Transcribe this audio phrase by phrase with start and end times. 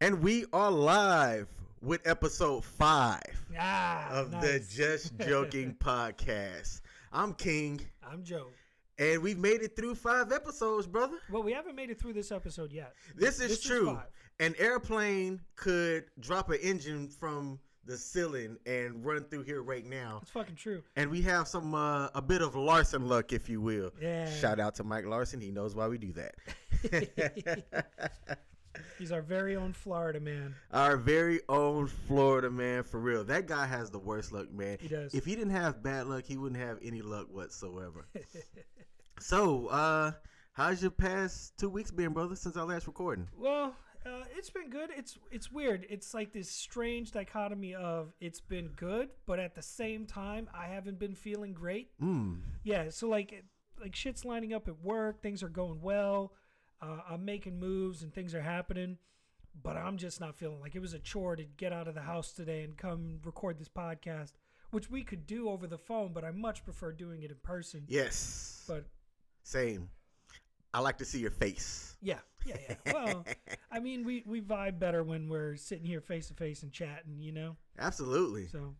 [0.00, 1.48] And we are live
[1.82, 3.22] with episode five
[3.58, 4.42] Ah, of nice.
[4.42, 6.82] the Just Joking podcast.
[7.12, 8.48] I'm King, I'm Joe.
[8.98, 11.16] and we've made it through five episodes, brother.
[11.30, 12.92] Well, we haven't made it through this episode yet.
[13.14, 13.94] This is This true.
[13.94, 14.06] five.
[14.38, 20.18] An airplane could drop an engine from the ceiling and run through here right now.
[20.20, 20.82] It's fucking true.
[20.96, 23.92] And we have some uh, a bit of Larson luck, if you will.
[24.02, 24.30] Yeah.
[24.30, 25.40] Shout out to Mike Larson.
[25.40, 26.34] He knows why we do that.
[28.98, 30.54] He's our very own Florida man.
[30.72, 33.24] Our very own Florida man, for real.
[33.24, 34.78] That guy has the worst luck, man.
[34.80, 35.14] He does.
[35.14, 38.06] If he didn't have bad luck, he wouldn't have any luck whatsoever.
[39.20, 40.12] so, uh,
[40.52, 43.28] how's your past two weeks been, brother, since our last recording?
[43.36, 43.74] Well,
[44.06, 44.90] uh, it's been good.
[44.96, 45.86] It's it's weird.
[45.90, 50.66] It's like this strange dichotomy of it's been good, but at the same time, I
[50.66, 51.90] haven't been feeling great.
[52.00, 52.40] Mm.
[52.62, 52.90] Yeah.
[52.90, 53.44] So like
[53.80, 55.22] like shit's lining up at work.
[55.22, 56.32] Things are going well.
[56.80, 58.98] Uh, I'm making moves and things are happening.
[59.62, 62.02] But I'm just not feeling like it was a chore to get out of the
[62.02, 64.32] house today and come record this podcast,
[64.70, 67.84] which we could do over the phone, but I much prefer doing it in person.
[67.88, 68.64] Yes.
[68.68, 68.84] But
[69.44, 69.88] Same.
[70.74, 71.96] I like to see your face.
[72.02, 72.92] yeah, yeah, yeah.
[72.92, 73.24] Well,
[73.72, 77.18] I mean, we, we vibe better when we're sitting here face to face and chatting,
[77.18, 77.56] you know?
[77.78, 78.48] Absolutely.
[78.48, 78.74] So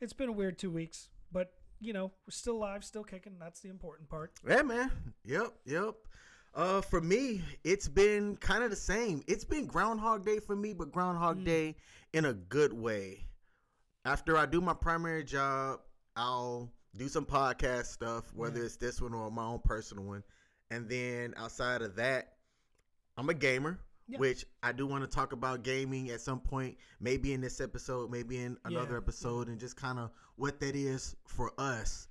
[0.00, 3.32] it's been a weird two weeks, but, you know, we're still alive, still kicking.
[3.40, 4.32] That's the important part.
[4.48, 4.92] Yeah, man.
[5.24, 5.94] Yep, yep.
[6.54, 9.22] Uh, for me, it's been kind of the same.
[9.28, 11.76] It's been Groundhog Day for me, but Groundhog Day
[12.12, 13.24] in a good way.
[14.04, 15.80] After I do my primary job,
[16.16, 20.24] I'll do some podcast stuff, whether it's this one or my own personal one.
[20.70, 22.32] And then outside of that,
[23.16, 24.18] I'm a gamer, Yeah.
[24.18, 28.10] which I do want to talk about gaming at some point, maybe in this episode,
[28.10, 28.98] maybe in another Yeah.
[28.98, 32.07] episode, and just kind of what that is for us.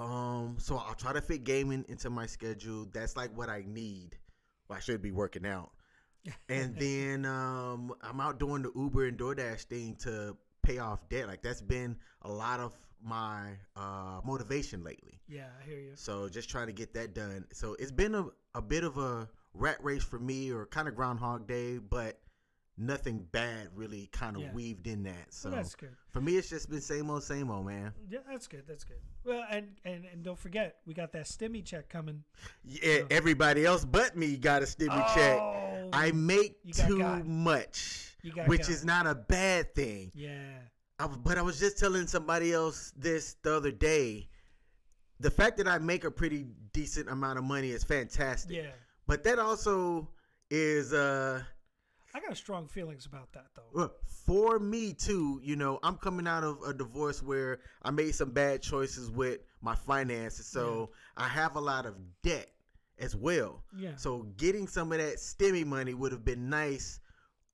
[0.00, 2.88] Um, so I'll try to fit gaming into my schedule.
[2.90, 4.16] That's like what I need.
[4.68, 5.70] Well, I should be working out.
[6.48, 11.26] And then um, I'm out doing the Uber and DoorDash thing to pay off debt.
[11.26, 12.72] Like that's been a lot of
[13.04, 15.20] my uh, motivation lately.
[15.28, 15.92] Yeah, I hear you.
[15.94, 17.44] So just trying to get that done.
[17.52, 20.94] So it's been a, a bit of a rat race for me or kind of
[20.94, 22.18] Groundhog Day, but
[22.80, 24.52] nothing bad really kind of Yeah.
[24.52, 25.32] weaved in that.
[25.32, 25.94] So that's good.
[26.10, 27.92] for me, it's just been same old, same old, man.
[28.08, 28.64] Yeah, that's good.
[28.66, 28.96] That's good.
[29.24, 32.24] Well, and, and, and don't forget, we got that stimmy check coming.
[32.64, 35.14] Yeah, everybody else but me got a stimmy Oh.
[35.14, 35.90] check.
[35.92, 37.26] I make too got.
[37.26, 38.68] much, which got.
[38.70, 40.10] is not a bad thing.
[40.14, 40.58] Yeah.
[40.98, 44.28] I, but I was just telling somebody else this the other day.
[45.20, 48.56] The fact that I make a pretty decent amount of money is fantastic.
[48.56, 48.70] Yeah.
[49.06, 50.08] But that also
[50.50, 51.42] is uh
[52.14, 53.92] I got strong feelings about that, though.
[54.26, 58.30] for me too, you know, I'm coming out of a divorce where I made some
[58.30, 62.50] bad choices with my finances, so I have a lot of debt
[62.98, 63.62] as well.
[63.76, 63.96] Yeah.
[63.96, 67.00] So getting some of that stimmy money would have been nice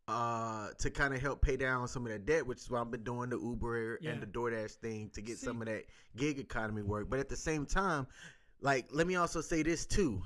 [0.09, 2.91] uh to kind of help pay down some of that debt, which is why I've
[2.93, 4.13] been doing the Uber Yeah.
[4.13, 5.85] and the DoorDash thing to get See- some of that
[6.17, 7.11] gig economy work.
[7.11, 8.07] But at the same time,
[8.61, 10.23] like let me also say this too.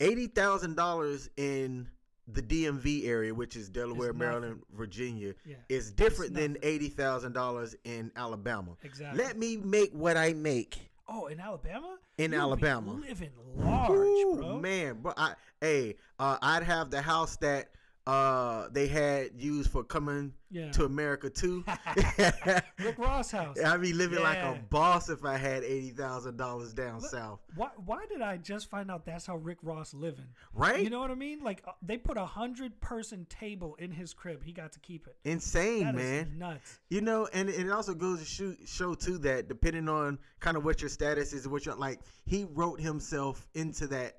[0.00, 1.88] Eighty thousand dollars in
[2.28, 5.56] the DMV area, which is Delaware, Maryland, Virginia, Yeah.
[5.68, 8.76] is different than eighty thousand dollars in Alabama.
[8.82, 9.22] Exactly.
[9.24, 10.78] Let me make what I make.
[11.08, 11.98] Oh, in Alabama?
[12.18, 12.92] In Alabama.
[12.92, 13.08] You be Alabama.
[13.08, 14.58] living large, Ooh, bro.
[14.60, 15.12] man, bro.
[15.16, 17.70] I, hey, uh, I'd have the house that
[18.10, 20.72] uh, they had used for coming Yeah.
[20.72, 21.64] to America too.
[22.78, 23.56] Rick Ross house.
[23.62, 27.38] I'd be living like a boss if I had eighty thousand dollars down south.
[27.54, 30.26] Why, why did I just find out that's how Rick Ross living?
[30.52, 30.82] Right?
[30.82, 31.40] You know what I mean?
[31.44, 34.42] Like uh, they put a hundred person table in his crib.
[34.42, 35.16] He got to keep it.
[35.24, 36.34] Insane, That man.
[36.36, 36.80] nuts.
[36.88, 40.64] You know, and it also goes to shoot, show too that depending on kind of
[40.64, 44.16] what your status is, what you're like, he wrote himself into that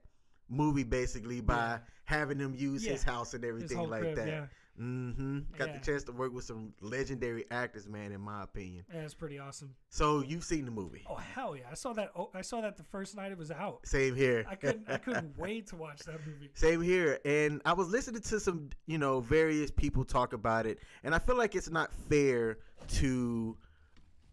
[0.52, 1.80] movie basically by Yeah.
[2.06, 4.28] having them use his house and everything like crib, that.
[4.28, 4.46] yeah.
[4.78, 5.78] hmm Got Yeah.
[5.78, 8.12] the chance to work with some legendary actors, man.
[8.12, 8.86] In my opinion.
[8.94, 9.76] Yeah, it's pretty awesome.
[9.90, 11.04] So you've seen the movie.
[11.10, 11.64] Oh hell yeah!
[11.72, 12.12] I saw that.
[12.16, 13.86] Oh, I saw that the first night it was out.
[13.88, 14.46] Same here.
[14.50, 14.90] I couldn't.
[14.90, 16.50] I couldn't wait to watch that movie.
[16.54, 17.20] Same here.
[17.26, 21.20] And I was listening to some, you know, various people talk about it, and I
[21.20, 22.58] feel like it's not fair
[23.00, 23.58] to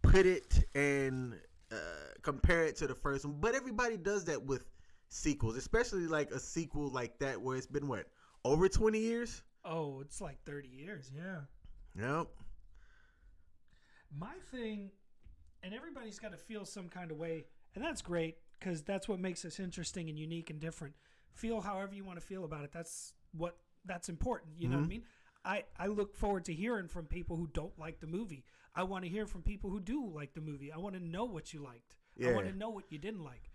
[0.01, 1.35] put it and
[1.71, 1.75] uh,
[2.23, 3.35] compare it to the first one.
[3.39, 4.65] But everybody does that with
[5.09, 8.07] sequels, especially like a sequel like that where it's been what
[8.45, 9.43] over twenty years.
[9.65, 11.11] Oh, it's like thirty years.
[11.15, 11.41] Yeah.
[11.95, 12.27] Yep.
[14.17, 14.91] My thing,
[15.61, 17.45] and everybody's got to feel some kind of way,
[17.75, 20.95] and that's great because that's what makes us interesting and unique and different.
[21.33, 22.71] Feel however you want to feel about it.
[22.71, 24.53] That's what that's important.
[24.57, 24.89] You know what I mm-hmm.
[24.89, 25.03] mean?
[25.45, 28.43] I, I look forward to hearing from people who don't like the movie.
[28.75, 30.71] I want to hear from people who do like the movie.
[30.71, 31.95] I want to know what you liked.
[32.21, 33.49] I want to know what you didn't like.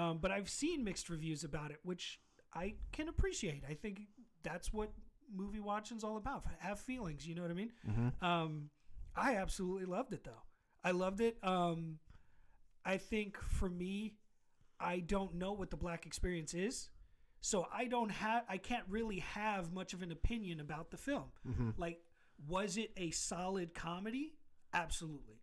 [0.00, 2.20] Um, but I've seen mixed reviews about it, which
[2.54, 3.62] I can appreciate.
[3.68, 4.00] I think
[4.42, 4.90] that's what
[5.34, 6.44] movie watching's all about.
[6.58, 7.72] Have feelings, you know what I mean?
[7.88, 8.24] Mm-hmm.
[8.24, 8.70] Um,
[9.14, 10.42] I absolutely loved it though.
[10.82, 11.36] I loved it.
[11.42, 11.98] Um,
[12.84, 14.14] I think for me,
[14.80, 16.88] I don't know what the black experience is,
[17.42, 18.44] so I don't have.
[18.48, 21.24] I can't really have much of an opinion about the film.
[21.46, 21.70] Mm-hmm.
[21.76, 22.00] Like,
[22.48, 24.32] was it a solid comedy?
[24.72, 25.39] Absolutely.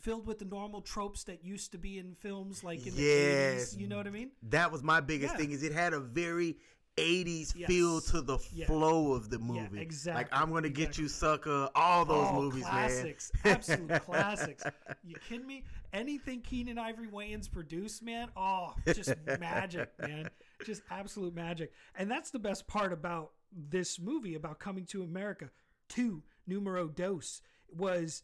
[0.00, 3.76] Filled with the normal tropes that used to be in films, like in the 80s,
[3.76, 4.30] you know what I mean?
[4.44, 5.38] That was my biggest Yeah.
[5.38, 6.56] thing is it had a very
[6.96, 7.66] 80s Yes.
[7.68, 8.66] feel to the Yeah.
[8.66, 9.80] flow of the Yeah, movie.
[9.80, 11.02] exactly, Like I'm gonna get exactly.
[11.04, 11.68] you, sucker.
[11.74, 13.54] All those oh, movies, classics, man.
[13.54, 14.64] absolute classics.
[15.04, 15.64] You kidding me?
[15.92, 20.30] Anything Keenen Ivory Wayans produced, man, oh, just magic, man,
[20.64, 21.72] just absolute magic.
[21.96, 25.50] And that's the best part about this movie about coming to America.
[25.88, 28.22] Two numero dos was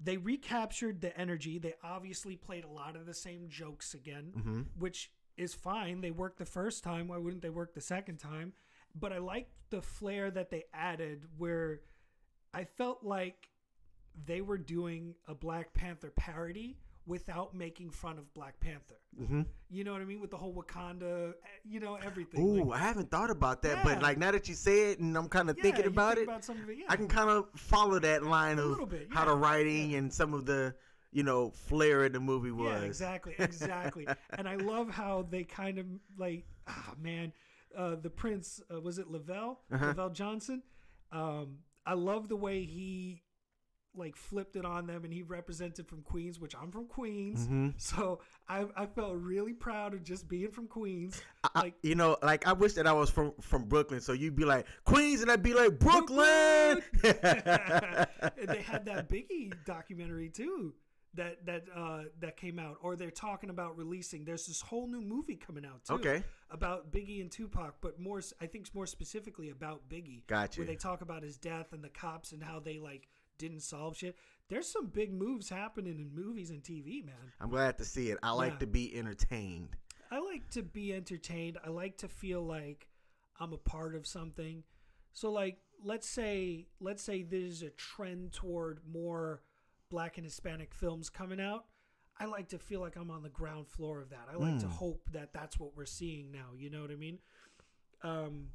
[0.00, 1.58] they recaptured the energy.
[1.58, 4.62] They obviously played a lot of the same jokes again, Mm-hmm.
[4.78, 6.00] which is fine.
[6.00, 7.08] They worked the first time.
[7.08, 8.52] Why wouldn't they work the second time?
[8.94, 11.80] But I liked the flair that they added where
[12.52, 13.48] I felt like
[14.26, 16.76] they were doing a Black Panther parody
[17.06, 18.94] without making fun of Black Panther.
[19.16, 20.20] hmm You know what I mean?
[20.20, 21.34] With the whole Wakanda,
[21.64, 22.40] you know, everything.
[22.40, 23.84] Ooh, Like, I haven't thought about that, Yeah.
[23.84, 26.28] but like now that you say it, and I'm kind of yeah, thinking about think
[26.28, 26.84] it, About it, yeah.
[26.88, 30.46] I can kind of follow that line of bit, how the writing and some of
[30.46, 30.74] the
[31.12, 32.80] you know flair of the movie was.
[32.80, 34.06] Yeah, exactly, exactly.
[34.38, 35.86] and I love how they kind of
[36.18, 37.32] like, ah, man,
[37.76, 39.86] uh, the Prince uh, was it Lavelle, Uh-huh.
[39.88, 40.62] Lavelle Johnson.
[41.12, 43.20] Um, I love the way he
[43.96, 47.74] like flipped it on them, and he represented from Queens, which I'm from Queens, Mhm.
[47.80, 51.20] so I, I felt really proud of just being from Queens.
[51.42, 54.36] I- Like, you know, like I wish that I was from from Brooklyn, so you'd
[54.36, 56.82] be like Queens, and I'd be like Brooklyn.
[57.04, 60.74] and they had that Biggie documentary too.
[61.16, 64.24] That that uh, that came out, or they're talking about releasing.
[64.24, 65.94] There's this whole new movie coming out too.
[65.94, 66.24] Okay.
[66.50, 70.26] about Biggie and Tupac, but more I think more specifically about Biggie.
[70.26, 70.58] Gotcha.
[70.58, 73.06] Where they talk about his death and the cops and how they like
[73.38, 74.16] didn't solve shit.
[74.48, 77.32] There's some big moves happening in movies and TV, man.
[77.40, 78.18] I'm glad to see it.
[78.22, 78.58] I like Yeah.
[78.60, 79.76] to be entertained.
[80.10, 81.58] I like to be entertained.
[81.64, 82.88] I like to feel like
[83.40, 84.62] I'm a part of something.
[85.12, 89.42] So like let's say let's say there's a trend toward more
[89.90, 91.66] black and Hispanic films coming out.
[92.18, 94.28] I like to feel like I'm on the ground floor of that.
[94.30, 94.70] I like to Mm.
[94.70, 97.18] hope that that's what we're seeing now, you know what I mean?
[98.02, 98.50] Um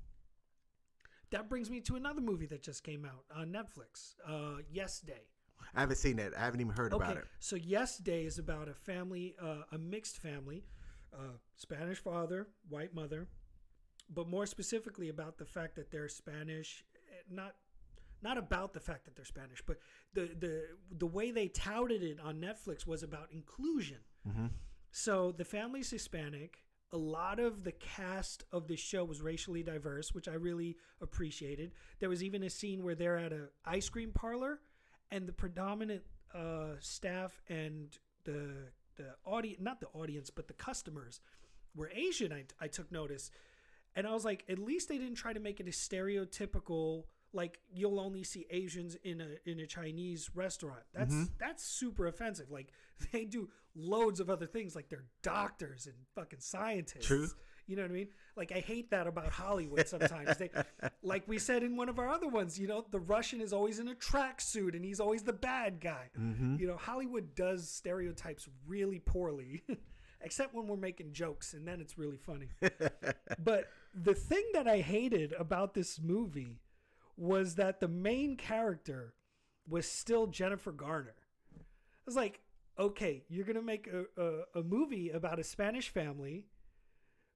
[1.32, 4.16] that brings me to another movie that just came out on Netflix.
[4.28, 5.28] Uh Yes Day.
[5.76, 6.34] I haven't seen it.
[6.36, 7.26] I haven't even heard about it.
[7.40, 10.64] So Yes Day is about a family, uh, a mixed family,
[11.14, 13.28] uh, Spanish father, white mother,
[14.10, 16.84] but more specifically about the fact that they're Spanish.
[16.96, 17.56] eh, Not,
[18.22, 19.78] not about the fact that they're Spanish, but
[20.14, 20.54] the the
[20.98, 24.00] the way they touted it on Netflix was about inclusion.
[24.26, 24.48] hmm
[24.92, 26.64] So the family's Hispanic.
[26.92, 31.72] A lot of the cast of this show was racially diverse, which I really appreciated.
[32.00, 34.60] There was even a scene where they're at an ice cream parlor,
[35.12, 36.02] and the predominant
[36.34, 41.22] uh, staff and the the audience, not the audience, but the customers,
[41.76, 42.34] were Asian.
[42.34, 43.32] I, I took notice,
[43.96, 47.60] and I was like, at least they didn't try to make it a stereotypical like
[47.72, 50.82] you'll only see Asians in a in a Chinese restaurant.
[50.94, 51.30] That's Mhm.
[51.38, 52.50] that's super offensive.
[52.52, 52.72] Like
[53.12, 57.06] they do loads of other things, like they're doctors and fucking scientists.
[57.06, 57.28] True.
[57.68, 58.08] You know what I mean?
[58.36, 60.38] Like I hate that about Hollywood sometimes.
[60.38, 60.50] they
[61.04, 63.78] like we said in one of our other ones, you know, the Russian is always
[63.78, 66.10] in a tracksuit and he's always the bad guy.
[66.16, 69.62] hmm You know, Hollywood does stereotypes really poorly.
[70.22, 72.50] Except when we're making jokes and then it's really funny.
[73.42, 76.60] But the thing that I hated about this movie
[77.20, 79.14] was that the main character
[79.68, 81.16] was still Jennifer Garner.
[81.56, 81.62] I
[82.06, 82.40] was like,
[82.80, 86.46] okay, you're gonna make a, a, a movie about a Spanish family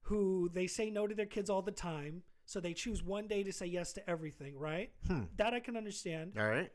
[0.02, 3.42] who they say no to their kids all the time, so they choose one day
[3.42, 4.90] to say yes to everything, right?
[5.06, 5.22] Hmm.
[5.36, 6.32] That I can understand.
[6.38, 6.70] All right.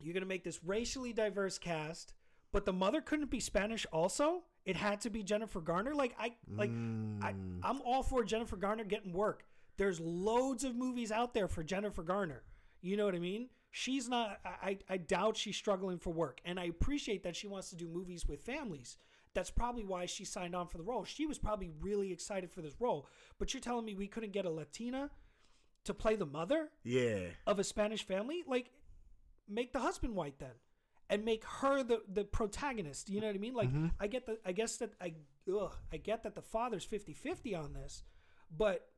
[0.00, 2.14] You're gonna make this racially diverse cast,
[2.52, 4.44] but the mother couldn't be Spanish also.
[4.64, 5.94] It had to be Jennifer Garner.
[5.94, 7.58] Like I like I, Mm.
[7.64, 9.44] I'm all for Jennifer Garner getting work.
[9.78, 12.42] There's loads of movies out there for Jennifer Garner.
[12.82, 13.48] You know what I mean?
[13.70, 14.40] She's not.
[14.44, 17.88] I, I doubt she's struggling for work, and I appreciate that she wants to do
[17.88, 18.96] movies with families.
[19.34, 21.04] That's probably why she signed on for the role.
[21.04, 23.06] She was probably really excited for this role.
[23.38, 25.10] But you're telling me we couldn't get a Latina
[25.84, 27.28] to play the mother Yeah.
[27.46, 28.42] of a Spanish family?
[28.46, 28.70] Like,
[29.48, 30.54] make the husband white then,
[31.08, 33.08] and make her the the protagonist.
[33.10, 33.54] You know what I mean?
[33.54, 33.92] Like, Mhm.
[34.00, 35.14] I get the I guess that I
[35.52, 38.02] ugh, I get that the father's 50-50 on this,
[38.50, 38.90] but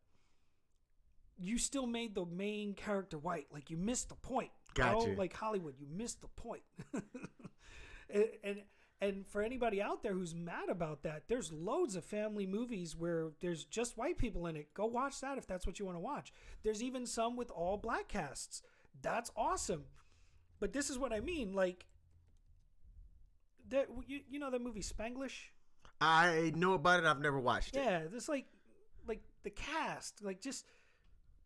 [1.41, 3.47] you still made the main character white.
[3.53, 4.51] Like you missed the point.
[4.75, 5.15] Gotcha.
[5.17, 6.63] Like Hollywood, you missed the point.
[8.13, 8.63] and, and
[9.03, 13.29] And for anybody out there who's mad about that, there's loads of family movies where
[13.41, 14.75] there's just white people in it.
[14.75, 16.33] Go watch that if that's what you want to watch.
[16.63, 18.63] There's even some with all black casts.
[19.01, 19.85] That's awesome.
[20.59, 21.55] But this is what I mean.
[21.55, 21.87] Like,
[23.71, 25.49] that you, you know that movie Spanglish?
[26.03, 27.07] I know about it.
[27.07, 27.83] I've never watched it.
[27.83, 28.47] Yeah, there's like,
[29.09, 30.23] like the cast.
[30.23, 30.67] Like, just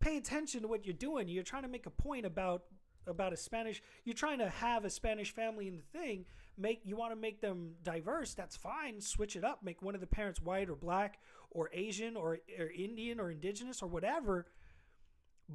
[0.05, 1.29] pay attention to what you're doing.
[1.29, 2.65] You're trying to make a point about
[3.07, 3.83] about a Spanish.
[4.05, 6.25] You're trying to have a Spanish family in the thing.
[6.57, 8.35] Make you want to make them diverse.
[8.35, 9.01] That's fine.
[9.01, 9.63] Switch it up.
[9.63, 11.19] Make one of the parents white or black
[11.51, 14.47] or Asian or, or Indian or indigenous or whatever.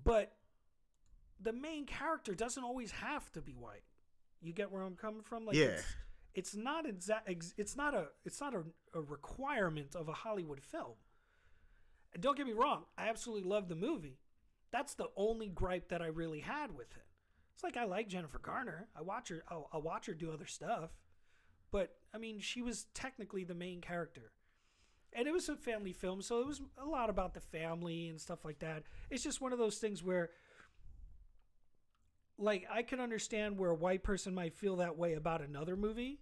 [0.04, 0.34] But
[1.42, 3.84] the main character doesn't always have to be white.
[4.42, 5.46] You get where I'm coming from?
[5.46, 5.66] Like Yeah.
[5.66, 5.86] it's,
[6.36, 7.30] it's not exact.
[7.58, 8.08] It's not a.
[8.26, 8.64] It's not a,
[8.94, 10.98] a requirement of a Hollywood film.
[12.14, 12.84] And don't get me wrong.
[12.98, 14.18] I absolutely love the movie.
[14.72, 17.06] That's the only gripe that I really had with it.
[17.54, 18.88] It's like I like Jennifer Garner.
[18.96, 19.44] I watch her.
[19.50, 20.92] I'll, I'll watch her do other stuff,
[21.72, 24.32] but I mean, she was technically the main character,
[25.12, 28.22] and it was a family film, so it was a lot about the family and
[28.22, 28.84] stuff like that.
[29.10, 30.30] It's just one of those things where,
[32.38, 36.22] like, I can understand where a white person might feel that way about another movie.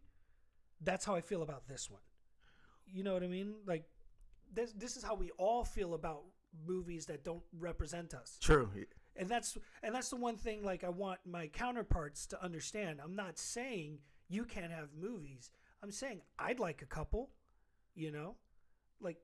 [0.82, 2.02] That's how I feel about this one.
[2.88, 3.56] You know what I mean?
[3.66, 3.84] Like,
[4.54, 6.24] this this is how we all feel about
[6.66, 8.38] movies that don't represent us.
[8.42, 8.70] True.
[9.16, 13.00] and that's and that's the one thing like i want my counterparts to understand.
[13.04, 14.00] I'm not saying
[14.30, 15.50] you can't have movies.
[15.84, 17.30] I'm saying i'd like a couple
[17.96, 18.36] you know?
[19.02, 19.18] Like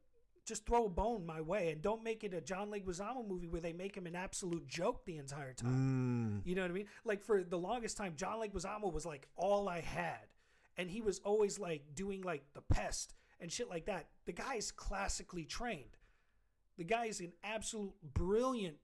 [0.45, 3.61] just throw a bone my way and don't make it a john leguizamo movie where
[3.61, 6.41] they make him an absolute joke the entire time.
[6.43, 6.47] Mm.
[6.47, 6.87] you know what i mean?
[7.05, 10.27] Like for the longest time john leguizamo was like all i had.
[10.75, 14.07] And he was always like doing like the pest and shit like that.
[14.25, 15.97] The guy's classically trained
[16.77, 18.77] the guy is an absolute brilliant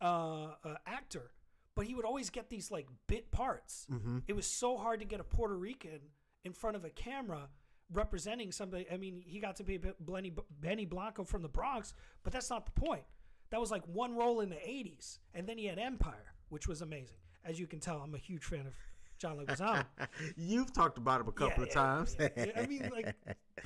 [0.00, 1.30] uh, uh, actor,
[1.74, 3.86] but he would always get these like bit parts.
[3.90, 4.18] Mm-hmm.
[4.28, 6.00] It was so hard to get a Puerto Rican
[6.44, 7.48] in front of a camera
[7.92, 8.86] representing somebody.
[8.92, 11.94] I mean, he got to be Benny, Benny Blanco from the Bronx,
[12.24, 13.02] but that's not the point.
[13.50, 16.82] That was like one role in the 80s, and then he had Empire, which was
[16.82, 17.18] amazing.
[17.44, 18.74] As you can tell, I'm a huge fan of
[19.18, 19.84] John Leguizamo.
[20.36, 22.16] You've talked about him a couple Yeah, of yeah, times.
[22.18, 22.50] yeah.
[22.56, 23.14] I mean, like,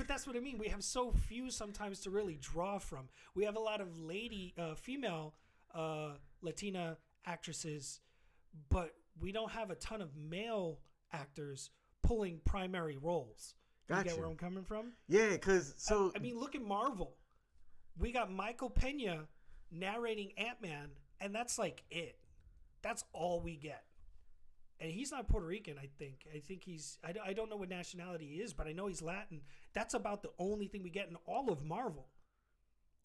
[0.00, 0.57] but that's what I mean.
[0.57, 3.11] We have so few sometimes to really draw from.
[3.35, 5.35] We have a lot of lady, uh, female,
[5.75, 8.00] uh, Latina actresses,
[8.71, 10.78] but we don't have a ton of male
[11.12, 11.69] actors
[12.02, 13.54] pulling primary roles.
[13.90, 14.92] You get where I'm coming from?
[15.07, 17.16] yeah, because so I mean, look at Marvel.
[17.99, 19.26] We got Michael Pena
[19.71, 20.88] narrating Ant Man,
[21.21, 22.16] and that's like it.
[22.80, 23.85] That's all we get.
[24.80, 26.26] And he's not Puerto Rican, I think.
[26.34, 29.02] I think he's, I, I don't know what nationality he is, but I know he's
[29.02, 29.42] Latin.
[29.75, 32.06] That's about the only thing we get in all of Marvel.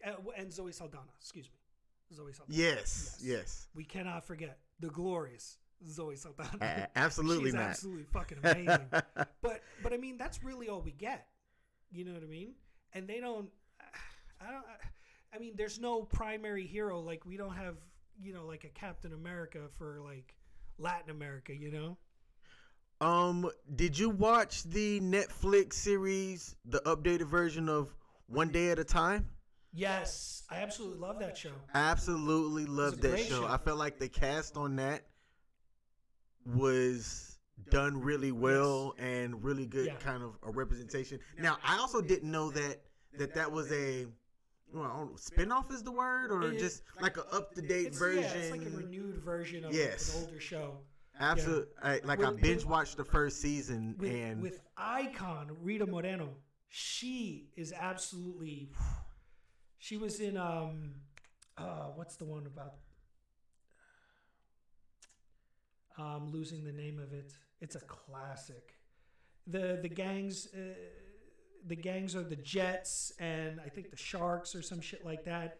[0.05, 1.60] Uh, and Zoe Saldana, excuse me.
[2.15, 2.58] Zoe Saldana.
[2.58, 6.50] yes, yes, We cannot forget the glorious Zoe Saldana.
[6.62, 7.63] A- absolutely She's not.
[7.63, 8.88] absolutely fucking amazing.
[9.41, 11.27] but but I mean that's really all we get.
[11.91, 12.53] You know what I mean?
[12.94, 13.50] And they don't.
[14.41, 14.63] I don't.
[15.34, 17.00] I mean, there's no primary hero.
[17.01, 17.75] Like we don't have
[18.22, 20.36] you know like a Captain America for like
[20.77, 21.53] Latin America.
[21.53, 21.98] You know?
[23.01, 27.94] Um, did you watch the Netflix series, the updated version of
[28.27, 29.29] One Day at a Time?
[29.74, 31.51] Yes, I absolutely love that show.
[31.74, 33.41] Absolutely love that show.
[33.41, 33.48] show.
[33.48, 35.03] I felt like the cast on that
[36.46, 37.38] was
[37.70, 39.96] done really well and really good Yeah.
[39.96, 41.20] kind of a representation.
[41.38, 42.82] Now, I also didn't know that
[43.17, 44.08] that that was a
[44.75, 48.24] well, spin-off is the word or It- just like an up-to-date version.
[48.24, 50.15] yeah, it's like a renewed version of Yes.
[50.15, 50.79] an older show.
[51.20, 51.74] Absolutely.
[51.82, 56.36] I, like I binge watched the first season with, and with icon Rita Moreno.
[56.67, 58.70] She is absolutely.
[59.77, 60.96] She was in um,
[61.58, 62.75] uh, what's the one about?
[65.98, 67.32] I'm losing the name of it.
[67.62, 68.74] It's a classic.
[69.48, 70.74] The the gangs, uh,
[71.67, 75.60] the gangs are the Jets and I think the Sharks or some shit like that.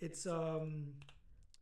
[0.00, 0.86] It's um,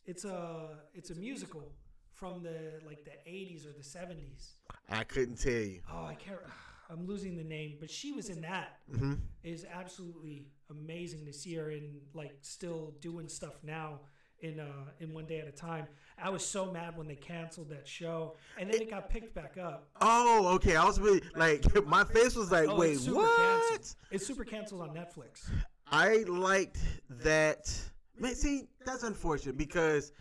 [0.06, 1.72] it's a it's a musical
[2.12, 4.52] from the like the 80s or the 70s.
[4.88, 5.80] I couldn't tell you.
[5.90, 6.38] Oh, I can't.
[6.90, 8.80] I'm losing the name, but she was in that.
[8.94, 14.00] hmm Is absolutely amazing to see her in like still doing stuff now
[14.42, 14.66] in uh
[15.00, 15.86] in one day at a time.
[16.22, 19.56] I was so mad when they canceled that show, and then it got picked back
[19.58, 19.88] up.
[20.00, 20.76] Oh, okay.
[20.76, 23.36] I was really like my face was like, Oh, wait, it's what?
[23.36, 23.96] canceled.
[24.10, 25.48] It's super canceled on Netflix.
[25.90, 26.78] I liked
[27.22, 27.72] that.
[28.18, 30.12] Man, see, that's unfortunate because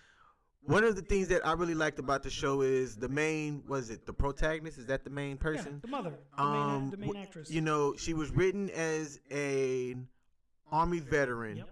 [0.63, 3.89] one of the things that I really liked about the show is the main was
[3.89, 4.77] it the protagonist?
[4.77, 7.49] Is that the main person Yeah, the mother, the um, main, the main actress.
[7.51, 10.07] You know, she was written as an
[10.71, 11.69] army veteran, Yep.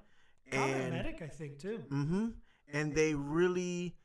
[0.51, 1.83] Medic, I think too.
[1.89, 2.27] hmm
[2.71, 3.95] and they really,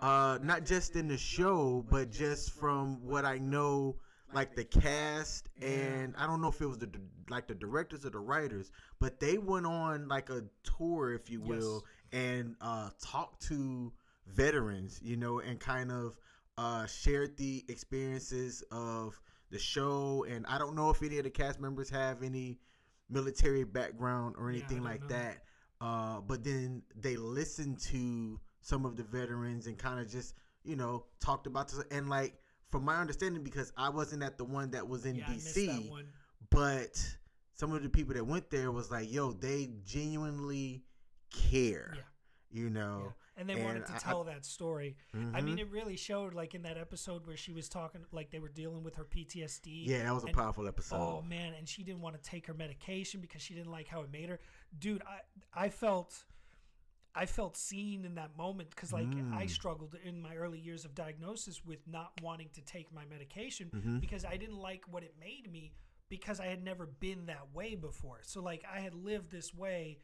[0.00, 3.96] uh, not just in the show, but just from what I know,
[4.32, 6.90] like the cast and I don't know if it was the
[7.28, 11.40] like the directors or the writers, but they went on like a tour, if you
[11.40, 13.92] will, and uh, talked to
[14.26, 16.16] veterans, you know, and kind of
[16.58, 20.26] uh, shared the experiences of the show.
[20.28, 22.58] And I don't know if any of the cast members have any
[23.08, 25.08] military background or anything don't like know.
[25.08, 25.38] that.
[25.80, 30.74] Uh, but then they listened to some of the veterans and kind of just you
[30.76, 32.34] know talked about this and like
[32.68, 35.90] from my understanding because I wasn't at the one that was in yeah, I DC
[36.50, 37.16] but
[37.54, 40.82] some of the people that went there was like yo they genuinely
[41.30, 42.02] care Yeah.
[42.50, 42.72] you Yeah.
[42.72, 44.96] know And they and wanted to I- I- tell that story.
[45.12, 45.60] I mean, Mhm.
[45.60, 48.82] it really showed, like in that episode where she was talking, like they were dealing
[48.82, 49.84] with her PTSD.
[49.86, 52.54] yeah that was a powerful episode Oh man, and she didn't want to take her
[52.54, 54.40] medication because she didn't like how it made her.
[54.78, 55.20] Dude, I
[55.52, 56.24] I felt
[57.14, 59.50] I felt seen in that moment because like I Mm.
[59.50, 64.00] struggled in my early years of diagnosis with not wanting to take my medication Mhm.
[64.00, 65.72] because I didn't like what it made me
[66.10, 68.22] because I had never been that way before.
[68.22, 70.02] So like I had lived this way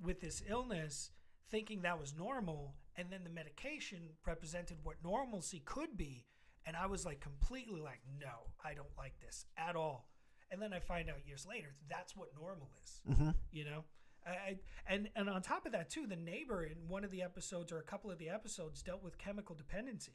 [0.00, 1.12] with this illness
[1.50, 6.26] thinking that was normal and then the medication represented what normalcy could be
[6.66, 10.09] and I was like completely like no, I don't like this at all.
[10.50, 13.34] And then I find out years later that's what normal is Mhm.
[13.52, 13.84] you know?
[14.26, 17.22] I, I and and on top of that too the neighbor in one of the
[17.22, 20.12] episodes or a couple of the episodes dealt with chemical dependency.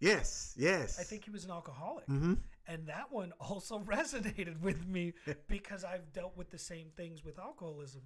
[0.00, 0.98] Yes yes.
[0.98, 2.06] I think he was an alcoholic.
[2.06, 2.34] Hmm
[2.68, 5.12] and that one also resonated with me
[5.48, 8.02] because i've dealt with the same things with alcoholism.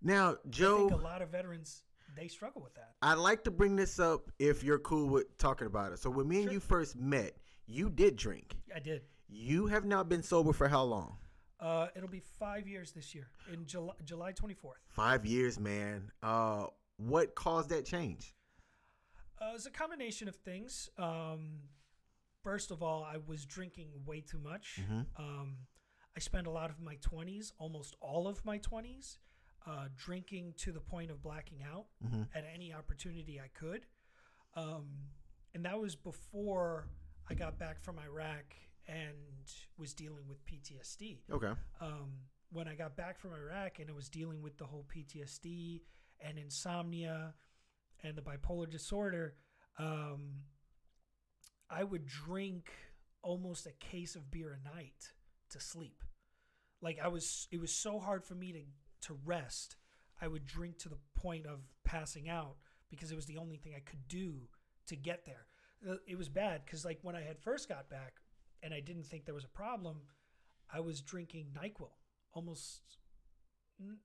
[0.00, 1.82] Now Joe i think a lot of veterans
[2.14, 2.94] they struggle with that.
[3.02, 5.98] I'd like to bring this up if you're cool with talking about it.
[5.98, 6.52] So when me and Sure.
[6.54, 8.56] you first met you did drink.
[8.74, 11.16] I did you have now been sober for how long
[11.60, 16.10] uh, it'll be five years this year in july, july 24th Five years, man.
[16.22, 16.66] Uh,
[16.98, 18.34] what caused that change?
[19.40, 20.88] Uh, it's a combination of things.
[20.98, 21.60] Um,
[22.42, 24.80] first of all, I was drinking way too much.
[24.82, 25.06] Mhm.
[25.16, 25.56] Um,
[26.14, 29.18] I spent a lot of my 20s, almost all of my 20s,
[29.66, 32.28] uh, drinking to the point of blacking out Mhm.
[32.34, 33.86] at any opportunity I could.
[34.54, 35.10] Um,
[35.54, 36.88] and that was before
[37.28, 38.54] I got back from Iraq
[38.88, 39.14] and
[39.78, 41.52] was dealing with PTSD Okay.
[41.80, 42.12] um,
[42.50, 45.82] when I got back from Iraq and I was dealing with the whole PTSD
[46.20, 47.34] and insomnia
[48.02, 49.34] and the bipolar disorder,
[49.78, 50.42] um,
[51.68, 52.70] I would drink
[53.22, 55.12] almost a case of beer a night
[55.50, 56.04] to sleep.
[56.80, 58.60] Like I was, it was so hard for me to
[59.08, 59.76] to rest.
[60.20, 62.56] I would drink to the point of passing out
[62.90, 64.48] because it was the only thing I could do
[64.86, 65.46] to get there.
[65.86, 68.14] Uh, It was bad because like when I had first got back
[68.66, 69.96] and I didn't think there was a problem,
[70.68, 71.90] I was drinking NyQuil
[72.34, 72.80] almost
[73.80, 73.98] n-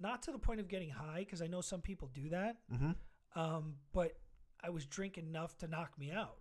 [0.00, 3.40] not to the point of getting high because I know some people do that, Mm-hmm.
[3.40, 4.18] um, but
[4.62, 6.38] I was drinking enough to knock me out.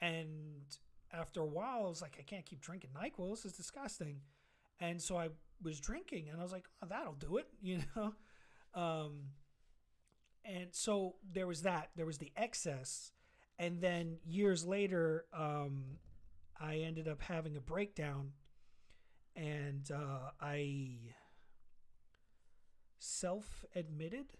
[0.00, 0.64] And
[1.12, 3.30] after a while, I was like, I can't keep drinking NyQuil.
[3.30, 4.20] This is disgusting.
[4.80, 5.28] And so I
[5.62, 8.14] was drinking, and I was like, oh, that'll do it, you know.
[8.74, 9.12] Um,
[10.44, 11.90] and so there was that.
[11.96, 13.12] There was the excess,
[13.58, 15.84] and then years later, um,
[16.60, 18.32] I ended up having a breakdown,
[19.34, 21.14] and uh, I
[22.98, 24.34] self-admitted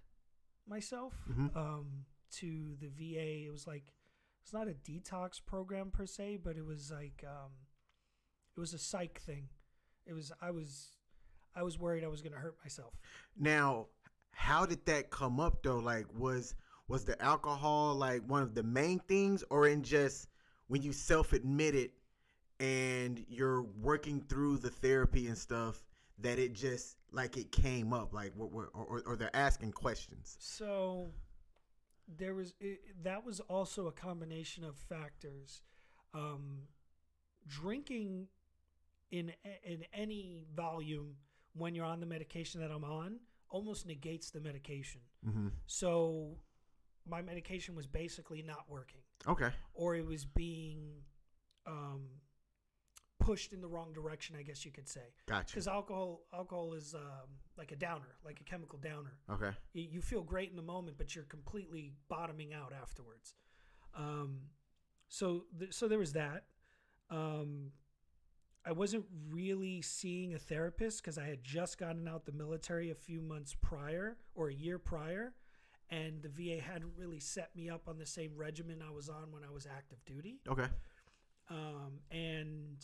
[0.66, 1.56] myself Mhm.
[1.56, 3.46] um, to the VA.
[3.46, 3.94] It was like
[4.42, 7.52] it's not a detox program per se, but it was like um,
[8.56, 9.48] it was a psych thing.
[10.06, 10.96] It was I was
[11.54, 12.94] I was worried I was going to hurt myself.
[13.36, 13.88] Now,
[14.32, 15.78] how did that come up though?
[15.78, 16.54] Like, was
[16.88, 20.28] was the alcohol like one of the main things, or in just
[20.68, 21.92] when you self admit it
[22.60, 25.82] and you're working through the therapy and stuff
[26.18, 30.36] that it just like it came up, like what, what or, or they're asking questions.
[30.38, 31.10] So
[32.18, 35.62] there was it, that was also a combination of factors.
[36.12, 36.62] Um,
[37.46, 38.26] drinking
[39.10, 39.32] in
[39.64, 41.16] in any volume
[41.54, 45.00] when you're on the medication that I'm on almost negates the medication.
[45.26, 45.48] Mm-hmm.
[45.66, 46.36] So
[47.08, 49.50] my medication was basically not working, Okay.
[49.74, 51.02] or it was being
[51.66, 52.02] um,
[53.30, 54.34] pushed in the wrong direction.
[54.38, 55.52] I guess you could say Gotcha.
[55.54, 59.52] because alcohol alcohol is um, like a downer, like a chemical downer Okay.
[59.74, 63.34] y- you feel great in the moment, but you're completely bottoming out afterwards.
[63.94, 64.38] Um,
[65.08, 66.44] so, th- so there was that.
[67.10, 67.72] Um,
[68.64, 72.94] I wasn't really seeing a therapist because I had just gotten out the military a
[72.94, 75.32] few months prior or a year prior,
[75.88, 79.30] and the VA hadn't really set me up on the same regimen I was on
[79.32, 80.40] when I was active duty.
[80.48, 80.66] Okay.
[81.48, 82.76] Um, and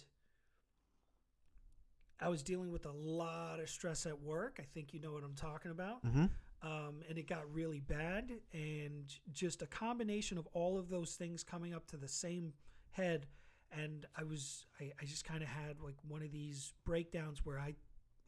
[2.21, 4.59] I was dealing with a lot of stress at work.
[4.61, 6.27] I think you know what I'm talking about Mm-hmm.
[6.63, 11.43] um, and it got really bad and just a combination of all of those things
[11.43, 12.53] coming up to the same
[12.91, 13.27] head
[13.73, 17.59] and I was I, I just kind of had like one of these breakdowns where
[17.59, 17.75] I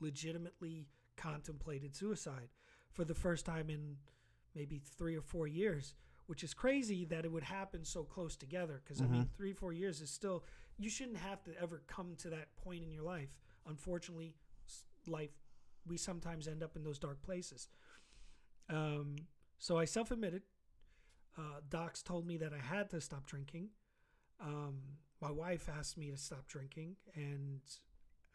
[0.00, 2.48] legitimately contemplated suicide
[2.92, 3.96] for the first time in
[4.54, 5.94] maybe three or four years,
[6.26, 8.80] which is crazy that it would happen so close together.
[8.82, 10.44] Because I mean, three four years is still
[10.78, 13.30] you shouldn't have to ever come to that point in your life.
[13.68, 14.34] Unfortunately,
[15.06, 15.30] life
[15.86, 17.68] we sometimes end up in those dark places.
[18.68, 19.16] Um,
[19.58, 20.42] so I self admitted.
[21.36, 23.68] Uh, docs told me that I had to stop drinking.
[24.40, 24.78] Um,
[25.20, 27.60] my wife asked me to stop drinking, and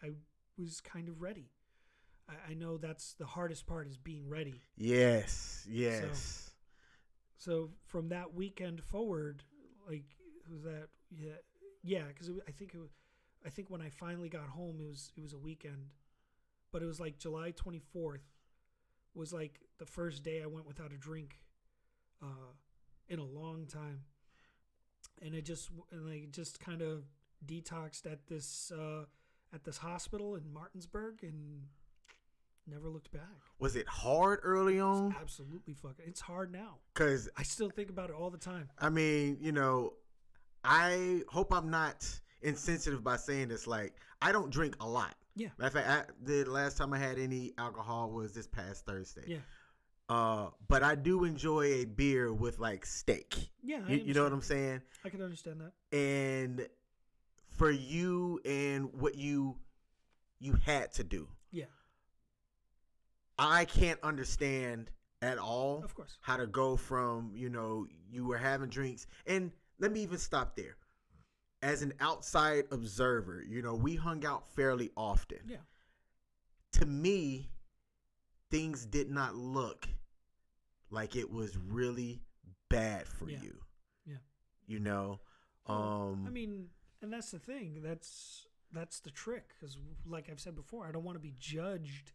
[0.02, 0.10] I
[0.58, 1.52] was kind of ready.
[2.30, 4.62] I, I know that's the hardest part is being ready.
[4.78, 6.52] Yes, yes.
[7.38, 9.44] So from that weekend forward,
[9.88, 10.06] like
[10.50, 11.34] was that yeah
[11.84, 12.92] yeah because I think it was
[13.46, 15.90] I think when I finally got home it was it was a weekend,
[16.72, 18.24] but it was like July twenty fourth
[19.16, 21.38] was like the first day I went without a drink,
[22.22, 22.52] uh,
[23.08, 24.02] in a long time,
[25.22, 27.04] and I just and I just kind of
[27.46, 29.06] detoxed at this uh,
[29.54, 31.64] at this hospital in Martinsburg and
[32.66, 33.22] never looked back.
[33.60, 35.16] Was it hard early on?
[35.20, 36.06] Absolutely fucking.
[36.08, 36.78] It's hard now.
[36.94, 38.70] Because I still think about it all the time.
[38.80, 39.94] I mean, you know,
[40.64, 43.68] I hope I'm not insensitive by saying this.
[43.68, 45.16] Like, I don't drink a lot.
[45.36, 45.50] Yeah.
[45.58, 49.24] Matter of fact, I, the last time I had any alcohol was this past Thursday.
[49.28, 49.38] Yeah.
[50.10, 53.36] Uh, but I do enjoy a beer with like steak.
[53.64, 54.34] Yeah, You, you know what.
[54.34, 54.82] I'm saying?
[55.04, 55.98] I can understand that.
[55.98, 56.68] And
[57.52, 59.56] for you and what you
[60.40, 61.66] you had to do, Yeah,
[63.40, 66.18] I can't understand at all of course.
[66.22, 70.56] how to go from you know you were having drinks and let me even stop
[70.58, 70.76] there
[71.64, 75.58] as an outside observer you know we hung out fairly often Yeah,
[76.74, 77.50] to me
[78.52, 79.88] things did not look
[80.90, 82.22] like it was really
[82.70, 83.40] bad for Yeah.
[83.42, 83.56] you
[84.06, 84.18] Yeah.
[84.68, 85.22] you know
[85.66, 86.68] um I mean,
[87.02, 87.82] and that's the thing.
[87.82, 89.54] That's that's the trick.
[89.58, 92.12] Because, like I've said before, I don't want to be judged